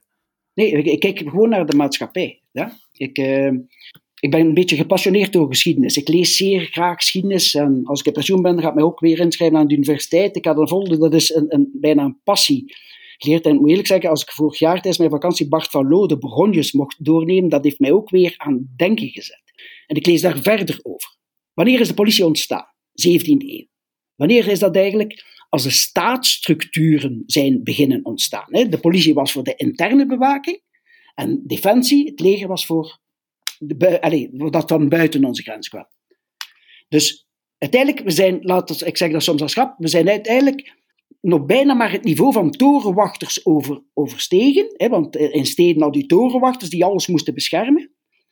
[0.54, 2.42] Nee, ik kijk gewoon naar de maatschappij.
[2.52, 2.72] Ja?
[2.98, 3.52] Ik, uh,
[4.20, 5.98] ik ben een beetje gepassioneerd door geschiedenis.
[5.98, 7.54] Ik lees zeer graag geschiedenis.
[7.56, 10.36] En als ik in pensioen ben, ga ik mij ook weer inschrijven aan de universiteit.
[10.36, 12.76] Ik had een volgende, dat is een, een, bijna een passie
[13.18, 13.46] geleerd.
[13.46, 16.18] En moet eerlijk zeggen, als ik vorig jaar tijdens mijn vakantie Bart van Loo de
[16.18, 19.42] Bourgognes mocht doornemen, dat heeft mij ook weer aan denken gezet.
[19.88, 21.16] En ik lees daar verder over.
[21.54, 22.66] Wanneer is de politie ontstaan?
[23.08, 23.68] 17e eeuw.
[24.16, 25.24] Wanneer is dat eigenlijk?
[25.50, 28.46] Als de staatsstructuren zijn beginnen ontstaan.
[28.50, 30.62] De politie was voor de interne bewaking
[31.18, 33.00] en defensie, het leger, was voor,
[34.52, 35.88] dat van buiten onze grens kwam.
[36.90, 37.28] Dus
[37.58, 40.76] uiteindelijk, we zijn, laten ik zeg dat soms als grap, we zijn uiteindelijk
[41.22, 44.74] nog bijna maar het niveau van torenwachters over, overstegen.
[44.76, 47.92] Hè, want in steden hadden die torenwachters die alles moesten beschermen.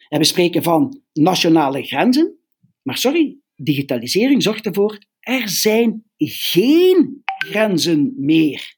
[0.09, 2.39] En we spreken van nationale grenzen.
[2.81, 8.74] Maar sorry, digitalisering zorgt ervoor, er zijn geen grenzen meer.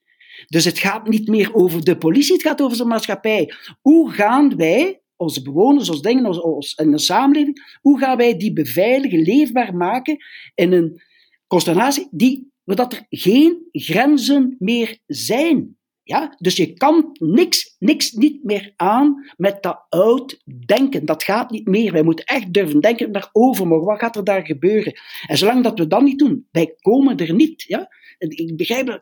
[0.48, 3.52] Dus het gaat niet meer over de politie, het gaat over de maatschappij.
[3.80, 8.52] Hoe gaan wij, onze bewoners, onze dingen, onze, in de samenleving, hoe gaan wij die
[8.52, 10.16] beveiligen, leefbaar maken
[10.54, 11.02] in een
[11.46, 15.76] consternatie die, dat er geen grenzen meer zijn?
[16.02, 16.34] Ja?
[16.38, 21.04] Dus je kan niks, niks niet meer aan met dat oud denken.
[21.04, 21.92] Dat gaat niet meer.
[21.92, 23.86] Wij moeten echt durven denken naar overmorgen.
[23.86, 25.00] Wat gaat er daar gebeuren?
[25.26, 27.62] En zolang dat we dat niet doen, wij komen er niet.
[27.62, 27.88] Ja?
[28.18, 29.00] Ik begrijp,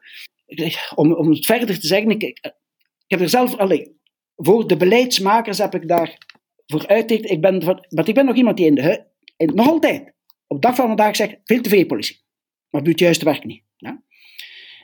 [0.94, 2.52] om, om het verder te zeggen, ik, ik
[3.06, 3.96] heb er zelf, alleen,
[4.36, 6.18] voor de beleidsmakers heb ik daar
[6.66, 9.04] voor uitgelegd, ik ben, want ik ben nog iemand die in de,
[9.36, 10.12] in, nog altijd,
[10.46, 12.24] op dag van vandaag zegt, veel te veel politie.
[12.70, 13.62] Maar doet het juiste werk niet.
[13.76, 14.02] Ja?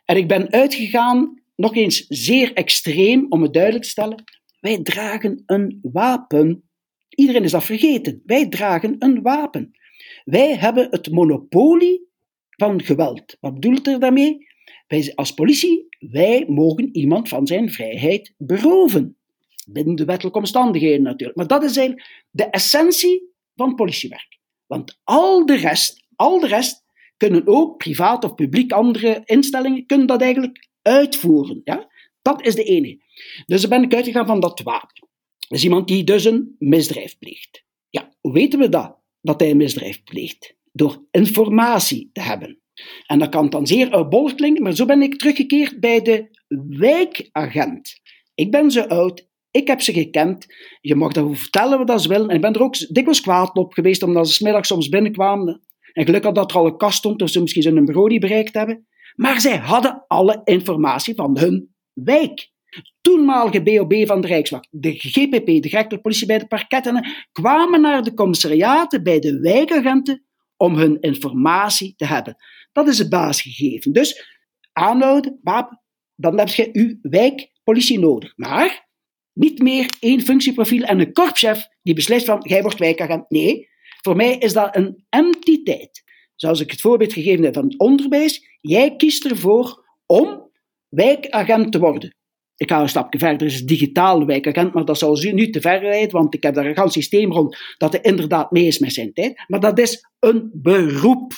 [0.04, 4.24] En ik ben uitgegaan, nog eens zeer extreem, om het duidelijk te stellen,
[4.60, 6.70] wij dragen een wapen.
[7.08, 8.22] Iedereen is dat vergeten.
[8.24, 9.70] Wij dragen een wapen.
[10.24, 12.08] Wij hebben het monopolie
[12.50, 13.36] van geweld.
[13.40, 14.46] Wat bedoelt er daarmee?
[15.14, 19.16] Als politie, wij mogen iemand van zijn vrijheid beroven.
[19.66, 21.38] Binnen de wettelijke omstandigheden natuurlijk.
[21.38, 21.74] Maar dat is
[22.30, 23.22] de essentie
[23.54, 24.38] van politiewerk.
[24.66, 26.84] Want al de rest, al de rest
[27.16, 31.60] kunnen ook privaat of publiek andere instellingen kunnen dat eigenlijk uitvoeren.
[31.64, 31.90] Ja?
[32.22, 33.00] Dat is de enige.
[33.46, 35.08] Dus dan ben ik uitgegaan van dat wapen.
[35.48, 37.64] Is iemand die dus een misdrijf pleegt.
[37.88, 38.96] Ja, hoe weten we dat?
[39.20, 40.56] Dat hij een misdrijf pleegt?
[40.72, 42.61] Door informatie te hebben.
[43.06, 46.28] En dat kan dan zeer uitbollig klinken, maar zo ben ik teruggekeerd bij de
[46.68, 48.00] wijkagent.
[48.34, 50.46] Ik ben zo oud, ik heb ze gekend.
[50.80, 52.28] Je mag dat vertellen wat ze willen.
[52.28, 55.60] En ik ben er ook dikwijls kwaad op geweest, omdat ze smiddags soms binnenkwamen.
[55.92, 58.54] En gelukkig dat er al een kast stond, of ze misschien zijn bureau niet bereikt
[58.54, 58.86] hebben.
[59.14, 62.50] Maar zij hadden alle informatie van hun wijk.
[63.00, 68.02] Toenmalige BOB van de Rijkswacht, de GPP, de gerechtelijke politie bij de parketten, kwamen naar
[68.02, 70.24] de commissariaten bij de wijkagenten
[70.56, 72.36] om hun informatie te hebben.
[72.72, 73.92] Dat is het basisgegeven.
[73.92, 74.38] Dus
[74.72, 75.82] aanhouden, wapen,
[76.14, 78.32] dan heb je uw wijkpolitie nodig.
[78.36, 78.88] Maar
[79.32, 83.30] niet meer één functieprofiel en een korpschef die beslist van, jij wordt wijkagent.
[83.30, 83.68] Nee,
[84.02, 86.02] voor mij is dat een entiteit.
[86.34, 90.50] Zoals ik het voorbeeld gegeven heb van het onderwijs, jij kiest ervoor om
[90.88, 92.16] wijkagent te worden.
[92.56, 96.10] Ik ga een stapje verder, is digitaal wijkagent, maar dat zou nu te ver rijden,
[96.10, 99.12] want ik heb daar een ganz systeem rond dat er inderdaad mee is met zijn
[99.12, 99.44] tijd.
[99.46, 101.32] Maar dat is een beroep.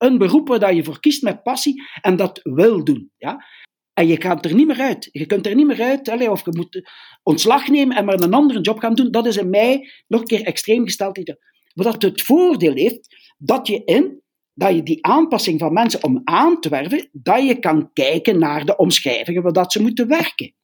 [0.00, 3.10] Een beroep waar je voor kiest met passie en dat wil doen.
[3.16, 3.44] Ja?
[3.92, 5.08] En je gaat er niet meer uit.
[5.12, 6.90] Je kunt er niet meer uit, of je moet
[7.22, 9.10] ontslag nemen en maar een andere job gaan doen.
[9.10, 11.34] Dat is in mij nog een keer extreem gesteld.
[11.74, 14.22] Wat het voordeel heeft dat je in
[14.54, 18.64] dat je die aanpassing van mensen om aan te werven, dat je kan kijken naar
[18.64, 20.54] de omschrijvingen waar dat ze moeten werken.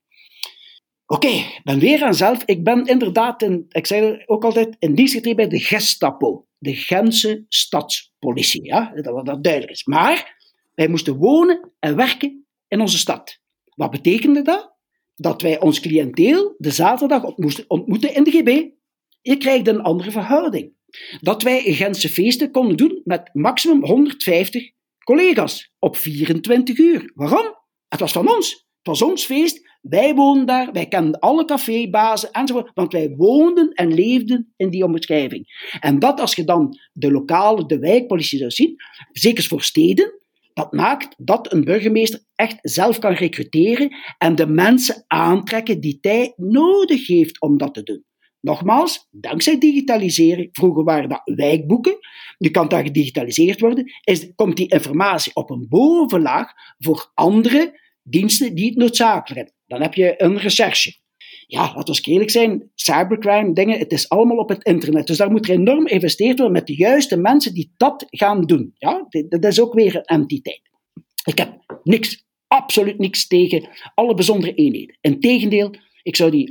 [1.06, 2.42] Oké, ik ben weer aan zelf.
[2.44, 6.74] Ik ben inderdaad, in, ik zei ook altijd, in dienst getreden bij de Gestapo, de
[6.74, 8.64] Gentse stadspolitie.
[8.64, 9.84] Ja, dat, dat duidelijk is.
[9.84, 10.36] Maar
[10.74, 13.40] wij moesten wonen en werken in onze stad.
[13.64, 14.74] Wat betekende dat?
[15.14, 18.68] Dat wij ons cliënteel de zaterdag moesten ontmoeten in de GB.
[19.20, 20.74] Je krijgt een andere verhouding.
[21.20, 24.70] Dat wij Gentse feesten konden doen met maximum 150
[25.04, 27.10] collega's op 24 uur.
[27.14, 27.54] Waarom?
[27.88, 28.50] Het was van ons.
[28.50, 29.65] Het was ons feest.
[29.88, 30.72] Wij woonden daar.
[30.72, 32.70] Wij kenden alle cafébazen enzovoort.
[32.74, 35.70] Want wij woonden en leefden in die omschrijving.
[35.80, 38.76] En dat als je dan de lokale, de wijkpolitie zou zien,
[39.12, 40.12] zeker voor steden,
[40.52, 46.32] dat maakt dat een burgemeester echt zelf kan recruteren en de mensen aantrekken die hij
[46.36, 48.04] nodig heeft om dat te doen.
[48.40, 51.98] Nogmaals, dankzij digitalisering, vroeger waren dat wijkboeken,
[52.38, 58.54] nu kan dat gedigitaliseerd worden, is, komt die informatie op een bovenlaag voor andere diensten
[58.54, 59.55] die het noodzakelijk hebben.
[59.66, 60.96] Dan heb je een recherche.
[61.46, 65.06] Ja, laten we eerlijk zijn, cybercrime, dingen, het is allemaal op het internet.
[65.06, 68.74] Dus daar moet er enorm geïnvesteerd worden met de juiste mensen die dat gaan doen.
[68.74, 70.60] Ja, dat is ook weer een entiteit.
[71.24, 74.98] Ik heb niks, absoluut niks tegen alle bijzondere eenheden.
[75.00, 76.48] Integendeel, ik zou die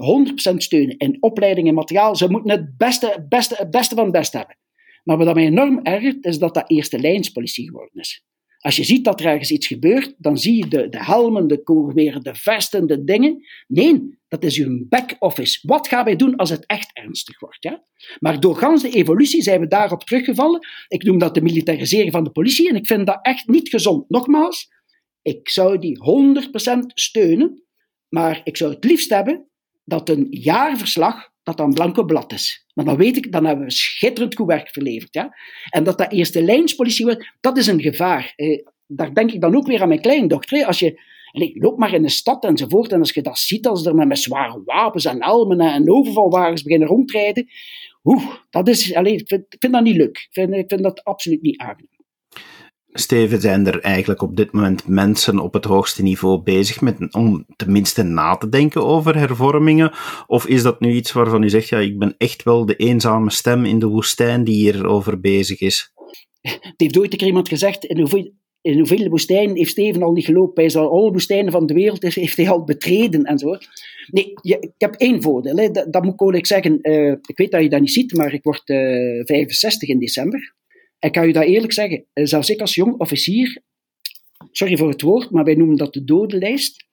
[0.51, 2.15] 100% steunen in opleiding en materiaal.
[2.15, 4.57] Ze moeten het beste, beste, het beste van het beste hebben.
[5.03, 8.25] Maar wat mij enorm ergert, is dat dat eerste lijnspolitie geworden is.
[8.65, 11.63] Als je ziet dat er ergens iets gebeurt, dan zie je de, de helmen, de
[11.63, 13.45] kogelweren, de vesten, de dingen.
[13.67, 15.59] Nee, dat is uw back-office.
[15.67, 17.63] Wat gaan wij doen als het echt ernstig wordt?
[17.63, 17.83] Ja?
[18.19, 20.67] Maar doorgaans de evolutie zijn we daarop teruggevallen.
[20.87, 24.09] Ik noem dat de militarisering van de politie en ik vind dat echt niet gezond.
[24.09, 24.67] Nogmaals,
[25.21, 25.97] ik zou die
[26.73, 27.63] 100% steunen,
[28.09, 29.49] maar ik zou het liefst hebben
[29.83, 32.65] dat een jaarverslag dat dan blanco blad is.
[32.73, 35.13] Maar dan weet ik, dan hebben we schitterend goed werk verleverd.
[35.13, 35.35] Ja?
[35.69, 38.33] En dat dat eerste lijnspolitie wordt, dat is een gevaar.
[38.35, 40.65] Eh, daar denk ik dan ook weer aan mijn kleindochter.
[40.65, 41.01] Als je,
[41.53, 44.61] loop maar in de stad enzovoort, en als je dat ziet, als er met zware
[44.65, 47.49] wapens en helmen en overvalwagens beginnen rondrijden,
[48.03, 50.17] oeh, dat is, allez, ik, vind, ik vind dat niet leuk.
[50.17, 51.94] Ik vind, ik vind dat absoluut niet aangenaam.
[52.97, 57.45] Steven, zijn er eigenlijk op dit moment mensen op het hoogste niveau bezig met, om
[57.55, 59.91] tenminste na te denken over hervormingen?
[60.27, 63.31] Of is dat nu iets waarvan u zegt, ja, ik ben echt wel de eenzame
[63.31, 65.91] stem in de woestijn die hierover bezig is?
[66.41, 68.31] Het heeft ooit een keer iemand gezegd, in hoeveel,
[68.61, 70.63] in hoeveel woestijnen heeft Steven al niet gelopen?
[70.63, 73.57] Hij zal alle woestijnen van de wereld heeft hij al betreden en zo.
[74.07, 75.71] Nee, ik heb één voordeel.
[75.71, 76.79] Dat, dat, moet ik zeggen.
[76.81, 79.99] Uh, ik weet dat je dat niet ziet, maar ik word uh, eh, 65 in
[79.99, 80.53] december.
[81.05, 83.61] Ik kan je dat eerlijk zeggen, eh, zelfs ik als jong officier,
[84.51, 86.85] sorry voor het woord, maar wij noemen dat de dodenlijst.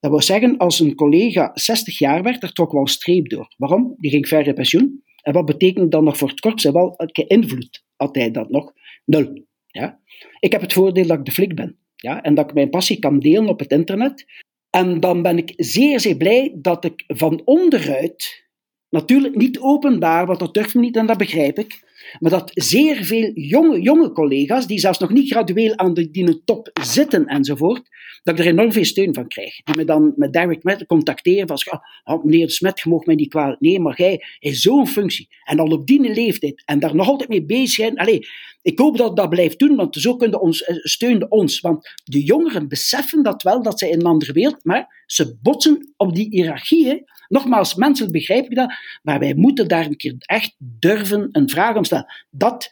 [0.00, 3.54] Dat wil zeggen, als een collega 60 jaar werd, daar trok wel een streep door.
[3.56, 3.94] Waarom?
[3.98, 5.02] Die ging verder pensioen.
[5.22, 6.64] En wat betekent dat nog voor het korps?
[6.64, 8.72] Wel, invloed had hij dat nog?
[9.04, 9.44] Nul.
[9.66, 10.00] Ja?
[10.40, 11.78] Ik heb het voordeel dat ik de flik ben.
[11.96, 12.22] Ja?
[12.22, 14.24] En dat ik mijn passie kan delen op het internet.
[14.70, 18.49] En dan ben ik zeer, zeer blij dat ik van onderuit,
[18.90, 21.80] natuurlijk niet openbaar, want dat durf ik niet en dat begrijp ik,
[22.18, 26.42] maar dat zeer veel jonge, jonge collega's, die zelfs nog niet gradueel aan de, die
[26.44, 27.88] top zitten enzovoort,
[28.22, 29.62] dat ik er enorm veel steun van krijg.
[29.62, 33.28] Die me dan met direct met contacteren van, oh, meneer Smet, je mag mij niet
[33.28, 33.60] kwalijk.
[33.60, 35.28] Nee, maar jij is zo'n functie.
[35.44, 36.62] En al op die leeftijd.
[36.64, 38.24] En daar nog altijd mee bezig zijn.
[38.62, 41.60] Ik hoop dat dat blijft doen, want zo kunnen ons, eh, steunen ons.
[41.60, 45.92] Want de jongeren beseffen dat wel, dat zij in een andere wereld, maar ze botsen
[45.96, 47.04] op die hiërarchie.
[47.30, 51.76] Nogmaals, menselijk begrijp ik dat, maar wij moeten daar een keer echt durven een vraag
[51.76, 52.14] om stellen.
[52.30, 52.70] Dat,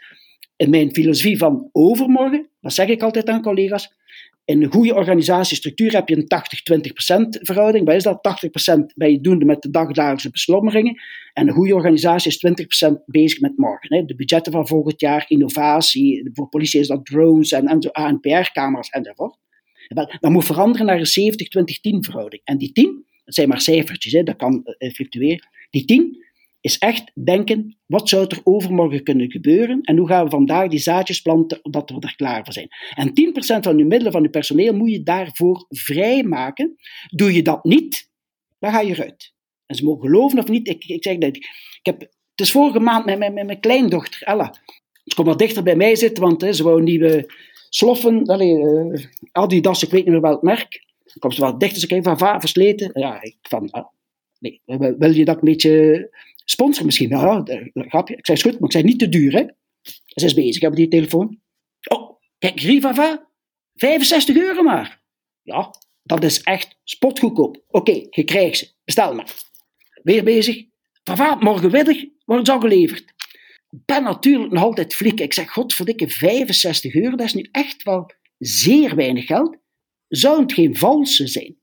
[0.57, 3.97] in mijn filosofie van overmorgen, dat zeg ik altijd aan collega's,
[4.44, 7.87] in een goede organisatiestructuur heb je een 80-20% verhouding.
[7.87, 8.40] Wat is dat?
[8.83, 11.01] 80% ben je doende met de dagdagelijkse beslommeringen.
[11.33, 13.97] En een goede organisatie is 20% bezig met morgen.
[13.97, 14.05] Hè.
[14.05, 16.31] De budgetten van volgend jaar, innovatie.
[16.33, 19.37] Voor politie is dat drones en, en ANPR-camera's enzovoort.
[20.21, 22.42] Dat moet veranderen naar een 70-20-10 verhouding.
[22.44, 25.49] En die 10, dat zijn maar cijfertjes, hè, dat kan uh, fluctueren.
[25.71, 26.27] Die 10
[26.61, 30.79] is echt denken, wat zou er overmorgen kunnen gebeuren en hoe gaan we vandaag die
[30.79, 32.69] zaadjes planten, dat we er klaar voor zijn.
[32.95, 36.77] En 10% van je middelen, van je personeel, moet je daarvoor vrijmaken.
[37.11, 38.11] Doe je dat niet,
[38.59, 39.33] dan ga je eruit.
[39.67, 41.47] En ze mogen geloven of niet, ik, ik zeg dat, ik
[41.83, 42.11] heb, het
[42.47, 44.55] is vorige maand met, met, met mijn kleindochter, Ella.
[45.05, 47.33] Ze komt wat dichter bij mij zitten, want hè, ze wou nieuwe
[47.69, 50.87] sloffen, allee, uh, Adidas, ik weet niet meer welk merk.
[51.18, 52.90] Komt ze wat dichter, ze kijkt van, va, versleten.
[52.92, 53.87] Ja, ik van, ah,
[54.38, 54.62] nee,
[54.98, 56.09] wil je dat een beetje
[56.50, 57.09] Sponsor misschien.
[57.09, 58.16] Ja, grapje.
[58.16, 59.44] Ik zei, goed, maar ik zei niet te duur, hè.
[60.04, 61.40] Ze is bezig, hebben die telefoon.
[61.88, 63.28] Oh, kijk, Rivava,
[63.74, 65.02] 65 euro maar.
[65.42, 67.64] Ja, dat is echt spotgoedkoop.
[67.68, 68.68] Oké, je krijgt ze.
[68.85, 69.35] Bestel maar.
[70.02, 70.64] Weer bezig.
[71.04, 73.12] Vava, morgenmiddag wordt het al geleverd.
[73.68, 75.24] ben natuurlijk nog altijd flikken.
[75.24, 79.57] Ik zeg, godverdikke, 65 euro, dat is nu echt wel zeer weinig geld.
[80.09, 81.57] Zou het geen valse zijn?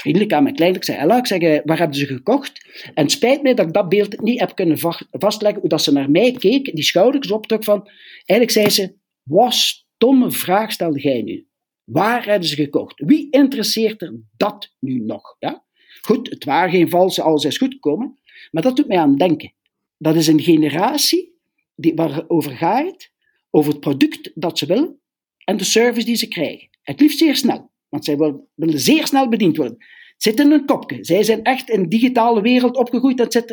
[0.00, 2.66] Vriendelijk aan mijn ik zei, Ella, ik zeg, eh, waar hebben ze gekocht?
[2.94, 4.78] En spijt mij dat ik dat beeld niet heb kunnen
[5.10, 7.88] vastleggen, hoe dat ze naar mij keek, die schouders optrok van,
[8.26, 11.46] eigenlijk zei ze, wat stomme vraag stelde jij nu?
[11.84, 13.02] Waar hebben ze gekocht?
[13.04, 15.36] Wie interesseert er dat nu nog?
[15.38, 15.64] Ja?
[16.00, 18.18] Goed, het waren geen valse, alles is goed gekomen,
[18.50, 19.52] maar dat doet mij aan denken.
[19.98, 21.34] Dat is een generatie
[21.74, 23.10] die, waarover gaat,
[23.50, 25.00] over het product dat ze willen
[25.44, 26.68] en de service die ze krijgen.
[26.82, 28.16] Het liefst zeer snel, want zij
[28.54, 29.76] willen zeer snel bediend worden.
[29.78, 31.04] Het zit in een kopje.
[31.04, 33.44] Zij zijn echt in een digitale wereld opgegroeid.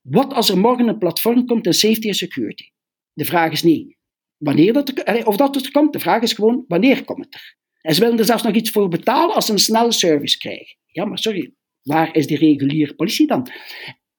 [0.00, 2.64] Wat als er morgen een platform komt in safety en security?
[3.12, 3.98] De vraag is niet
[4.40, 5.92] wanneer dat er, of dat er komt.
[5.92, 7.56] De vraag is gewoon wanneer komt het er?
[7.80, 10.76] En ze willen er zelfs nog iets voor betalen als ze een snelle service krijgen.
[10.86, 13.46] Ja, maar sorry, waar is die reguliere politie dan?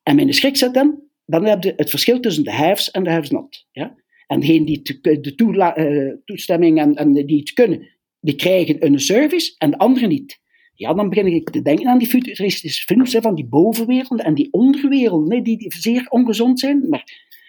[0.04, 3.10] En mijn schrik zit dan, dan heb je het verschil tussen de haves en de
[3.10, 3.68] haves not.
[3.72, 3.96] Ja?
[4.28, 5.34] En degenen die de
[5.78, 7.90] uh, toestemming en, en, die het kunnen,
[8.22, 10.40] die krijgen een service en de anderen niet.
[10.74, 14.48] Ja, dan begin ik te denken aan die futuristische films van die bovenwereld en die
[14.52, 16.90] onderwereld, nee, die, zeer ongezond zijn.
[16.90, 17.04] Maar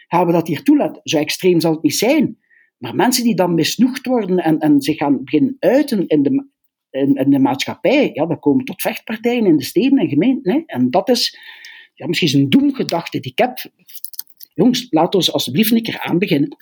[0.09, 1.01] gaan we dat hier toelaten?
[1.05, 2.39] Zo extreem zal het niet zijn.
[2.79, 6.47] Maar mensen die dan misnoegd worden en, en zich gaan beginnen uiten in de,
[6.91, 10.53] in, in de maatschappij, ja, dan komen tot vechtpartijen in de steden en gemeenten.
[10.53, 10.63] Hè.
[10.67, 11.39] En dat is
[11.95, 13.59] ja, misschien een doemgedachte die ik heb.
[14.55, 16.57] Jongens, laten we alsjeblieft een keer aan beginnen.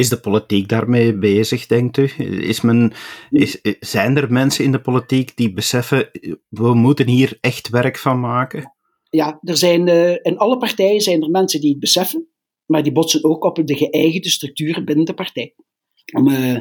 [0.00, 2.10] Is de politiek daarmee bezig, denkt u?
[2.48, 2.92] Is men,
[3.30, 6.10] is, zijn er mensen in de politiek die beseffen,
[6.48, 8.74] we moeten hier echt werk van maken?
[9.10, 12.28] Ja, er zijn, uh, in alle partijen zijn er mensen die het beseffen,
[12.66, 15.54] maar die botsen ook op de geëigende structuren binnen de partij.
[16.12, 16.58] Om, uh,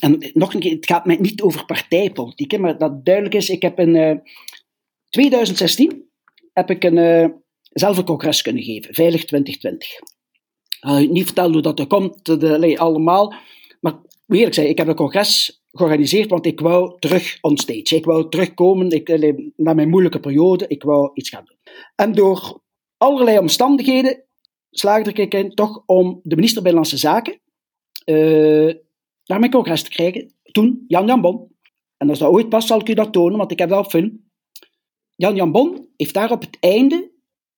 [0.00, 3.62] en nog een keer, het gaat mij niet over partijpolitiek, maar dat duidelijk is, ik
[3.62, 4.16] heb in uh,
[5.08, 6.08] 2016
[6.52, 7.26] heb ik een, uh,
[7.60, 9.88] zelf een congres kunnen geven, Veilig 2020.
[10.86, 13.34] Uh, niet vertellen hoe dat er komt, de, allemaal.
[13.80, 13.94] Maar
[14.28, 17.96] eerlijk zijn, ik heb een congres georganiseerd, want ik wou terug on stage.
[17.96, 19.08] Ik wou terugkomen ik,
[19.56, 21.74] na mijn moeilijke periode, ik wou iets gaan doen.
[21.94, 22.60] En door
[22.96, 24.24] allerlei omstandigheden
[24.70, 27.40] slaagde ik in toch om de minister Binnenlandse Zaken
[28.04, 28.74] uh,
[29.24, 30.34] naar mijn congres te krijgen.
[30.42, 31.48] Toen Jan Jan Bon.
[31.96, 34.30] En als dat ooit past, zal ik u dat tonen, want ik heb op film.
[35.16, 37.10] Jan Jan Bon heeft daar op het einde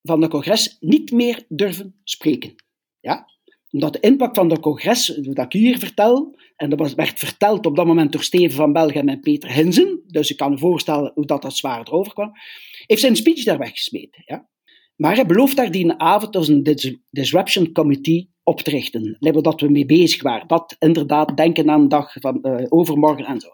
[0.03, 2.55] van de congres niet meer durven spreken.
[3.03, 3.31] Ja?
[3.71, 7.77] Omdat de impact van de congres, dat ik hier vertel, en dat werd verteld op
[7.77, 11.27] dat moment door Steven van Belgen en Peter Hinsen, dus ik kan me voorstellen hoe
[11.27, 12.33] dat, dat zwaar erover kwam,
[12.87, 14.23] heeft zijn speech daar weggesmeten.
[14.27, 14.49] Ja?
[14.97, 16.79] Maar hij belooft daar die avond als een
[17.11, 19.17] disruption committee op te richten.
[19.21, 20.49] Dat we mee bezig waren.
[20.49, 23.49] Dat inderdaad denken aan de dag van uh, overmorgen en zo.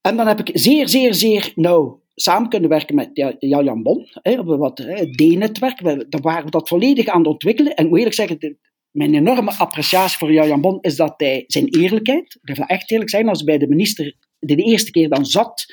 [0.00, 4.44] En dan heb ik zeer, zeer, zeer nauw samen kunnen werken met Jan Bon, hè,
[4.44, 4.76] wat
[5.16, 7.74] D-netwerk, daar waren we dat volledig aan het ontwikkelen.
[7.74, 8.58] En moet eerlijk zeggen,
[8.94, 13.10] mijn enorme appreciatie voor Jan Bon is dat hij zijn eerlijkheid, dat wil echt eerlijk
[13.10, 15.64] zijn, als bij de minister de eerste keer dan zat,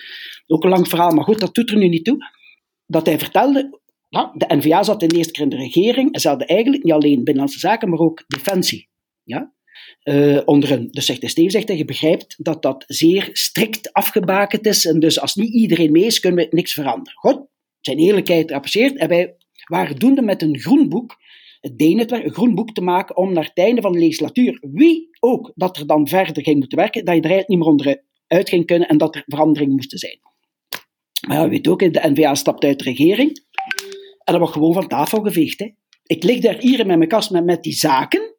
[0.47, 2.17] ook een lang verhaal, maar goed, dat doet er nu niet toe,
[2.85, 3.79] dat hij vertelde,
[4.09, 6.93] nou, de NVA zat de eerste keer in de regering en ze hadden eigenlijk niet
[6.93, 8.89] alleen Binnenlandse Zaken, maar ook Defensie.
[9.23, 9.53] Ja?
[10.03, 10.87] uh, onder een.
[10.91, 14.85] Dus zegt de Steve zegt, je begrijpt dat dat zeer strikt afgebakend is.
[14.85, 17.19] En dus als niet iedereen mee is, kunnen we niks veranderen.
[17.19, 17.45] Goed,
[17.79, 18.97] zijn eerlijkheid apprecieert.
[18.97, 19.35] En wij
[19.67, 21.17] waren doende met een groen boek,
[21.61, 25.09] het D-netwerk, een groen boek te maken om naar het einde van de legislatuur, wie
[25.19, 28.65] ook dat er dan verder ging moeten werken, dat je er niet meer onderuit ging
[28.65, 30.19] kunnen en dat er veranderingen moesten zijn.
[31.27, 33.45] Maar ja, weet ook, de NVA stapt uit de regering
[34.23, 35.59] en dat wordt gewoon van tafel geveegd.
[35.59, 35.69] Hè.
[36.05, 38.31] Ik lig daar hier in mijn kast met, met die zaken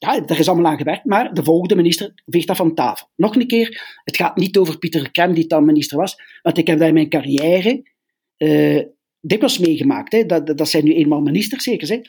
[0.00, 3.08] ja, er is allemaal aan gewerkt, maar de volgende minister veegt dat van tafel.
[3.16, 6.66] Nog een keer, het gaat niet over Pieter Krem, die dan minister was, want ik
[6.66, 7.82] heb dat in mijn carrière
[8.38, 8.82] uh,
[9.20, 10.12] dikwijls meegemaakt.
[10.12, 10.26] Hè.
[10.26, 11.88] Dat, dat zijn nu eenmaal ministers, zeker.
[11.88, 12.00] Hè.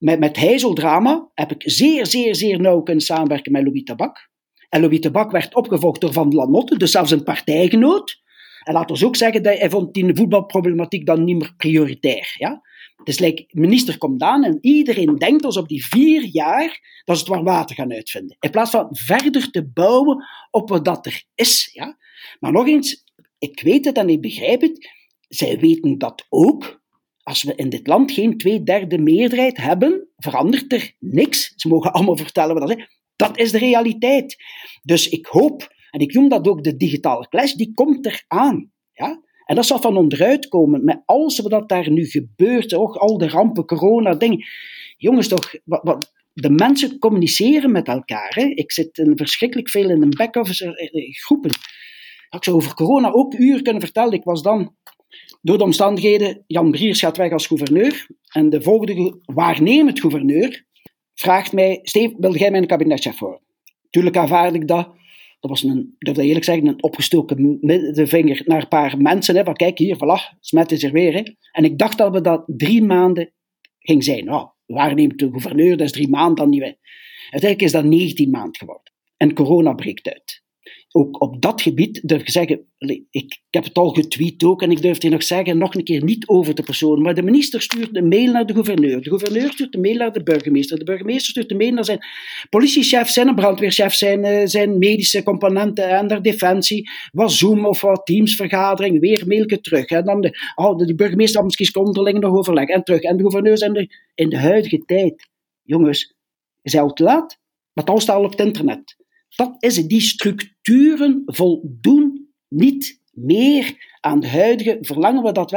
[0.00, 4.30] Met, met Heizeldrama heb ik zeer, zeer, zeer nauw kunnen samenwerken met Louis Tabak.
[4.68, 8.22] En Louis Tabak werd opgevolgd door Van Lanotte, dus zelfs een partijgenoot.
[8.62, 12.34] En laten we ook zeggen, dat hij vond die voetbalproblematiek dan niet meer prioritair.
[12.38, 12.60] Ja?
[13.04, 17.24] Dus like, minister komt aan en iedereen denkt als op die vier jaar dat ze
[17.24, 18.36] het waar water gaan uitvinden.
[18.40, 21.70] In plaats van verder te bouwen op wat dat er is.
[21.72, 21.96] Ja?
[22.38, 23.04] Maar nog eens,
[23.38, 24.88] ik weet het en ik begrijp het.
[25.28, 26.79] Zij weten dat ook.
[27.30, 31.52] Als we in dit land geen twee derde meerderheid hebben, verandert er niks.
[31.56, 32.86] Ze mogen allemaal vertellen wat dat is.
[33.16, 34.36] Dat is de realiteit.
[34.82, 38.72] Dus ik hoop, en ik noem dat ook de digitale clash, die komt eraan.
[38.92, 39.22] Ja?
[39.44, 43.28] En dat zal van onderuit komen met alles wat daar nu gebeurt, ook al de
[43.28, 44.44] rampen, corona, dingen.
[44.96, 48.32] Jongens, toch, wat, de mensen communiceren met elkaar.
[48.34, 48.44] Hè.
[48.44, 51.12] Ik zit in, verschrikkelijk veel in een back-office eh,
[52.30, 54.12] Ik zou over corona ook uren kunnen vertellen.
[54.12, 54.74] Ik was dan,
[55.42, 58.06] door de omstandigheden, Jan Briers gaat weg als gouverneur.
[58.32, 60.64] En de volgende waarnemend gouverneur
[61.14, 63.40] vraagt mij, Steve, wil jij mijn kabinetchef worden?
[63.90, 64.98] Tuurlijk aanvaard ik dat.
[65.40, 69.36] Dat was een, dat wil eerlijk zeggen, een opgestoken middenvinger naar een paar mensen.
[69.36, 71.12] Hè, van kijk hier, voilà, Smet is er weer.
[71.12, 71.22] Hè.
[71.52, 73.32] En ik dacht dat we dat drie maanden
[73.78, 74.24] ging zijn.
[74.24, 76.62] Nou, waar neemt de gouverneur, dat is drie maanden dan niet.
[77.30, 78.92] Uiteindelijk is dat 19 maanden geworden.
[79.16, 80.39] En corona breekt uit
[80.92, 84.70] ook op dat gebied durf ik zeggen, ik, ik, heb het al getweet ook en
[84.70, 87.62] ik durf het nog zeggen, nog een keer niet over de persoon, maar de minister
[87.62, 90.84] stuurt een mail naar de gouverneur, de gouverneur stuurt een mail naar de burgemeester, de
[90.84, 91.98] burgemeester stuurt een mail naar zijn
[92.48, 98.06] politiechef, zijn brandweerchef, zijn, eh, zijn medische componenten en naar defensie, wat Zoom of wat
[98.06, 99.86] Teams-vergadering, weer mailje terug.
[99.86, 103.00] En dan de, oh, de burgemeester had misschien onderling nog overleg en terug.
[103.00, 105.28] En de gouverneur zijn er in de huidige tijd,
[105.62, 106.14] jongens,
[106.62, 107.38] is al te laat,
[107.72, 108.99] maar het al staat op het internet.
[109.36, 109.74] Dat is.
[109.74, 115.56] Die structuren voldoen niet meer aan de huidige verlangen we dat we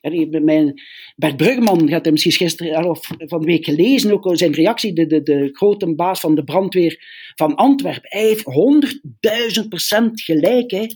[0.00, 0.44] hebben.
[0.44, 0.82] Mijn,
[1.16, 5.06] Bert Brugman had hem misschien gisteren of van de week gelezen, ook zijn reactie, de,
[5.06, 7.04] de, de grote baas van de brandweer
[7.34, 8.08] van Antwerpen.
[8.10, 10.70] Hij heeft honderdduizend procent gelijk.
[10.70, 10.86] Hè.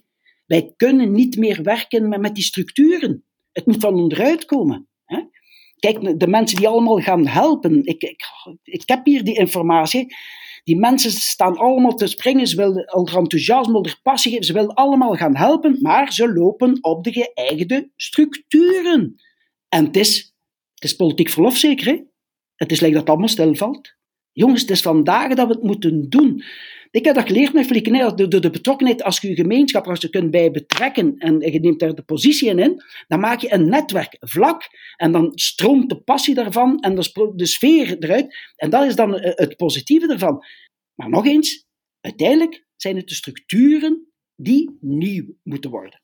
[0.46, 3.24] Wij kunnen niet meer werken met, met die structuren.
[3.52, 4.88] Het moet van onderuit komen.
[5.04, 5.20] Hè.
[5.78, 7.84] Kijk, de mensen die allemaal gaan helpen.
[7.84, 8.24] Ik, ik,
[8.62, 10.14] ik heb hier die informatie.
[10.66, 14.74] Die mensen staan allemaal te springen, ze willen er enthousiasme, er passie geven, ze willen
[14.74, 19.14] allemaal gaan helpen, maar ze lopen op de geëigde structuren.
[19.68, 20.34] En het is,
[20.74, 22.02] het is politiek verlof zeker, hè?
[22.54, 23.96] Het is lijkt dat allemaal stilvalt.
[24.36, 26.42] Jongens, het is vandaag dat we het moeten doen.
[26.90, 30.10] Ik heb dat geleerd met Flikken, de, de, betrokkenheid, als je je gemeenschap, als je
[30.10, 34.16] kunt bij betrekken en je neemt daar de positie in, dan maak je een netwerk
[34.20, 38.36] vlak en dan stroomt de passie daarvan en de, de sfeer eruit.
[38.56, 40.44] En dat is dan het positieve ervan.
[40.94, 41.66] Maar nog eens,
[42.00, 46.00] uiteindelijk zijn het de structuren die nieuw moeten worden.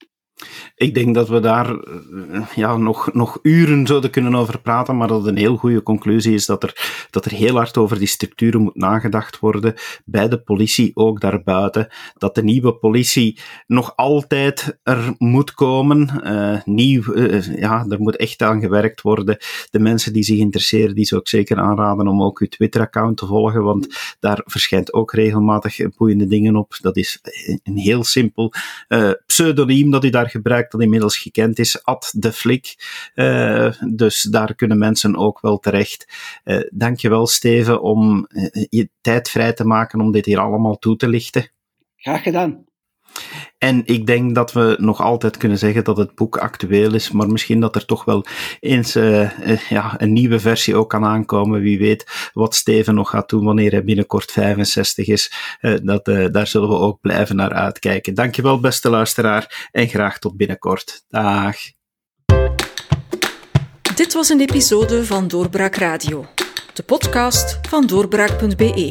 [0.77, 5.09] Ik denk dat we daar eh, ja, nog, nog uren zouden kunnen over praten, maar
[5.09, 8.61] dat een heel goede conclusie is dat er, dat er heel hard over die structuren
[8.61, 9.75] moet nagedacht worden,
[10.05, 11.89] bij de politie ook daarbuiten,
[12.19, 18.17] dat de nieuwe politie nog altijd er moet komen, uh, nieuw, uh, ja, er moet
[18.17, 19.37] echt aan gewerkt worden.
[19.71, 23.27] De mensen die zich interesseren, die zou ik zeker aanraden om ook uw Twitter-account te
[23.27, 26.77] volgen, want daar verschijnt ook regelmatig boeiende dingen op.
[26.81, 27.21] Dat is
[27.63, 28.53] een heel simpel
[29.27, 32.75] pseudoniem dat u daar gebruikt dat inmiddels gekend is, at de flik.
[33.15, 36.13] Uh, dus daar kunnen mensen ook wel terecht.
[36.45, 40.97] Uh, dankjewel Steven om uh, je tijd vrij te maken om dit hier allemaal toe
[40.97, 41.51] te lichten.
[41.97, 42.65] Graag gedaan.
[43.59, 47.29] En ik denk dat we nog altijd kunnen zeggen dat het boek actueel is, maar
[47.29, 48.25] misschien dat er toch wel
[48.61, 51.61] eens uh, uh, ja, een nieuwe versie ook kan aankomen.
[51.61, 55.33] Wie weet wat Steven nog gaat doen wanneer hij binnenkort 65 is.
[55.61, 58.15] Uh, dat, daar zullen we ook blijven naar uitkijken.
[58.15, 61.05] Dankjewel, beste luisteraar, en graag tot binnenkort.
[61.09, 61.57] Dag.
[63.95, 66.27] Dit was een episode van Doorbraak Radio,
[66.73, 68.91] de podcast van doorbraak.be.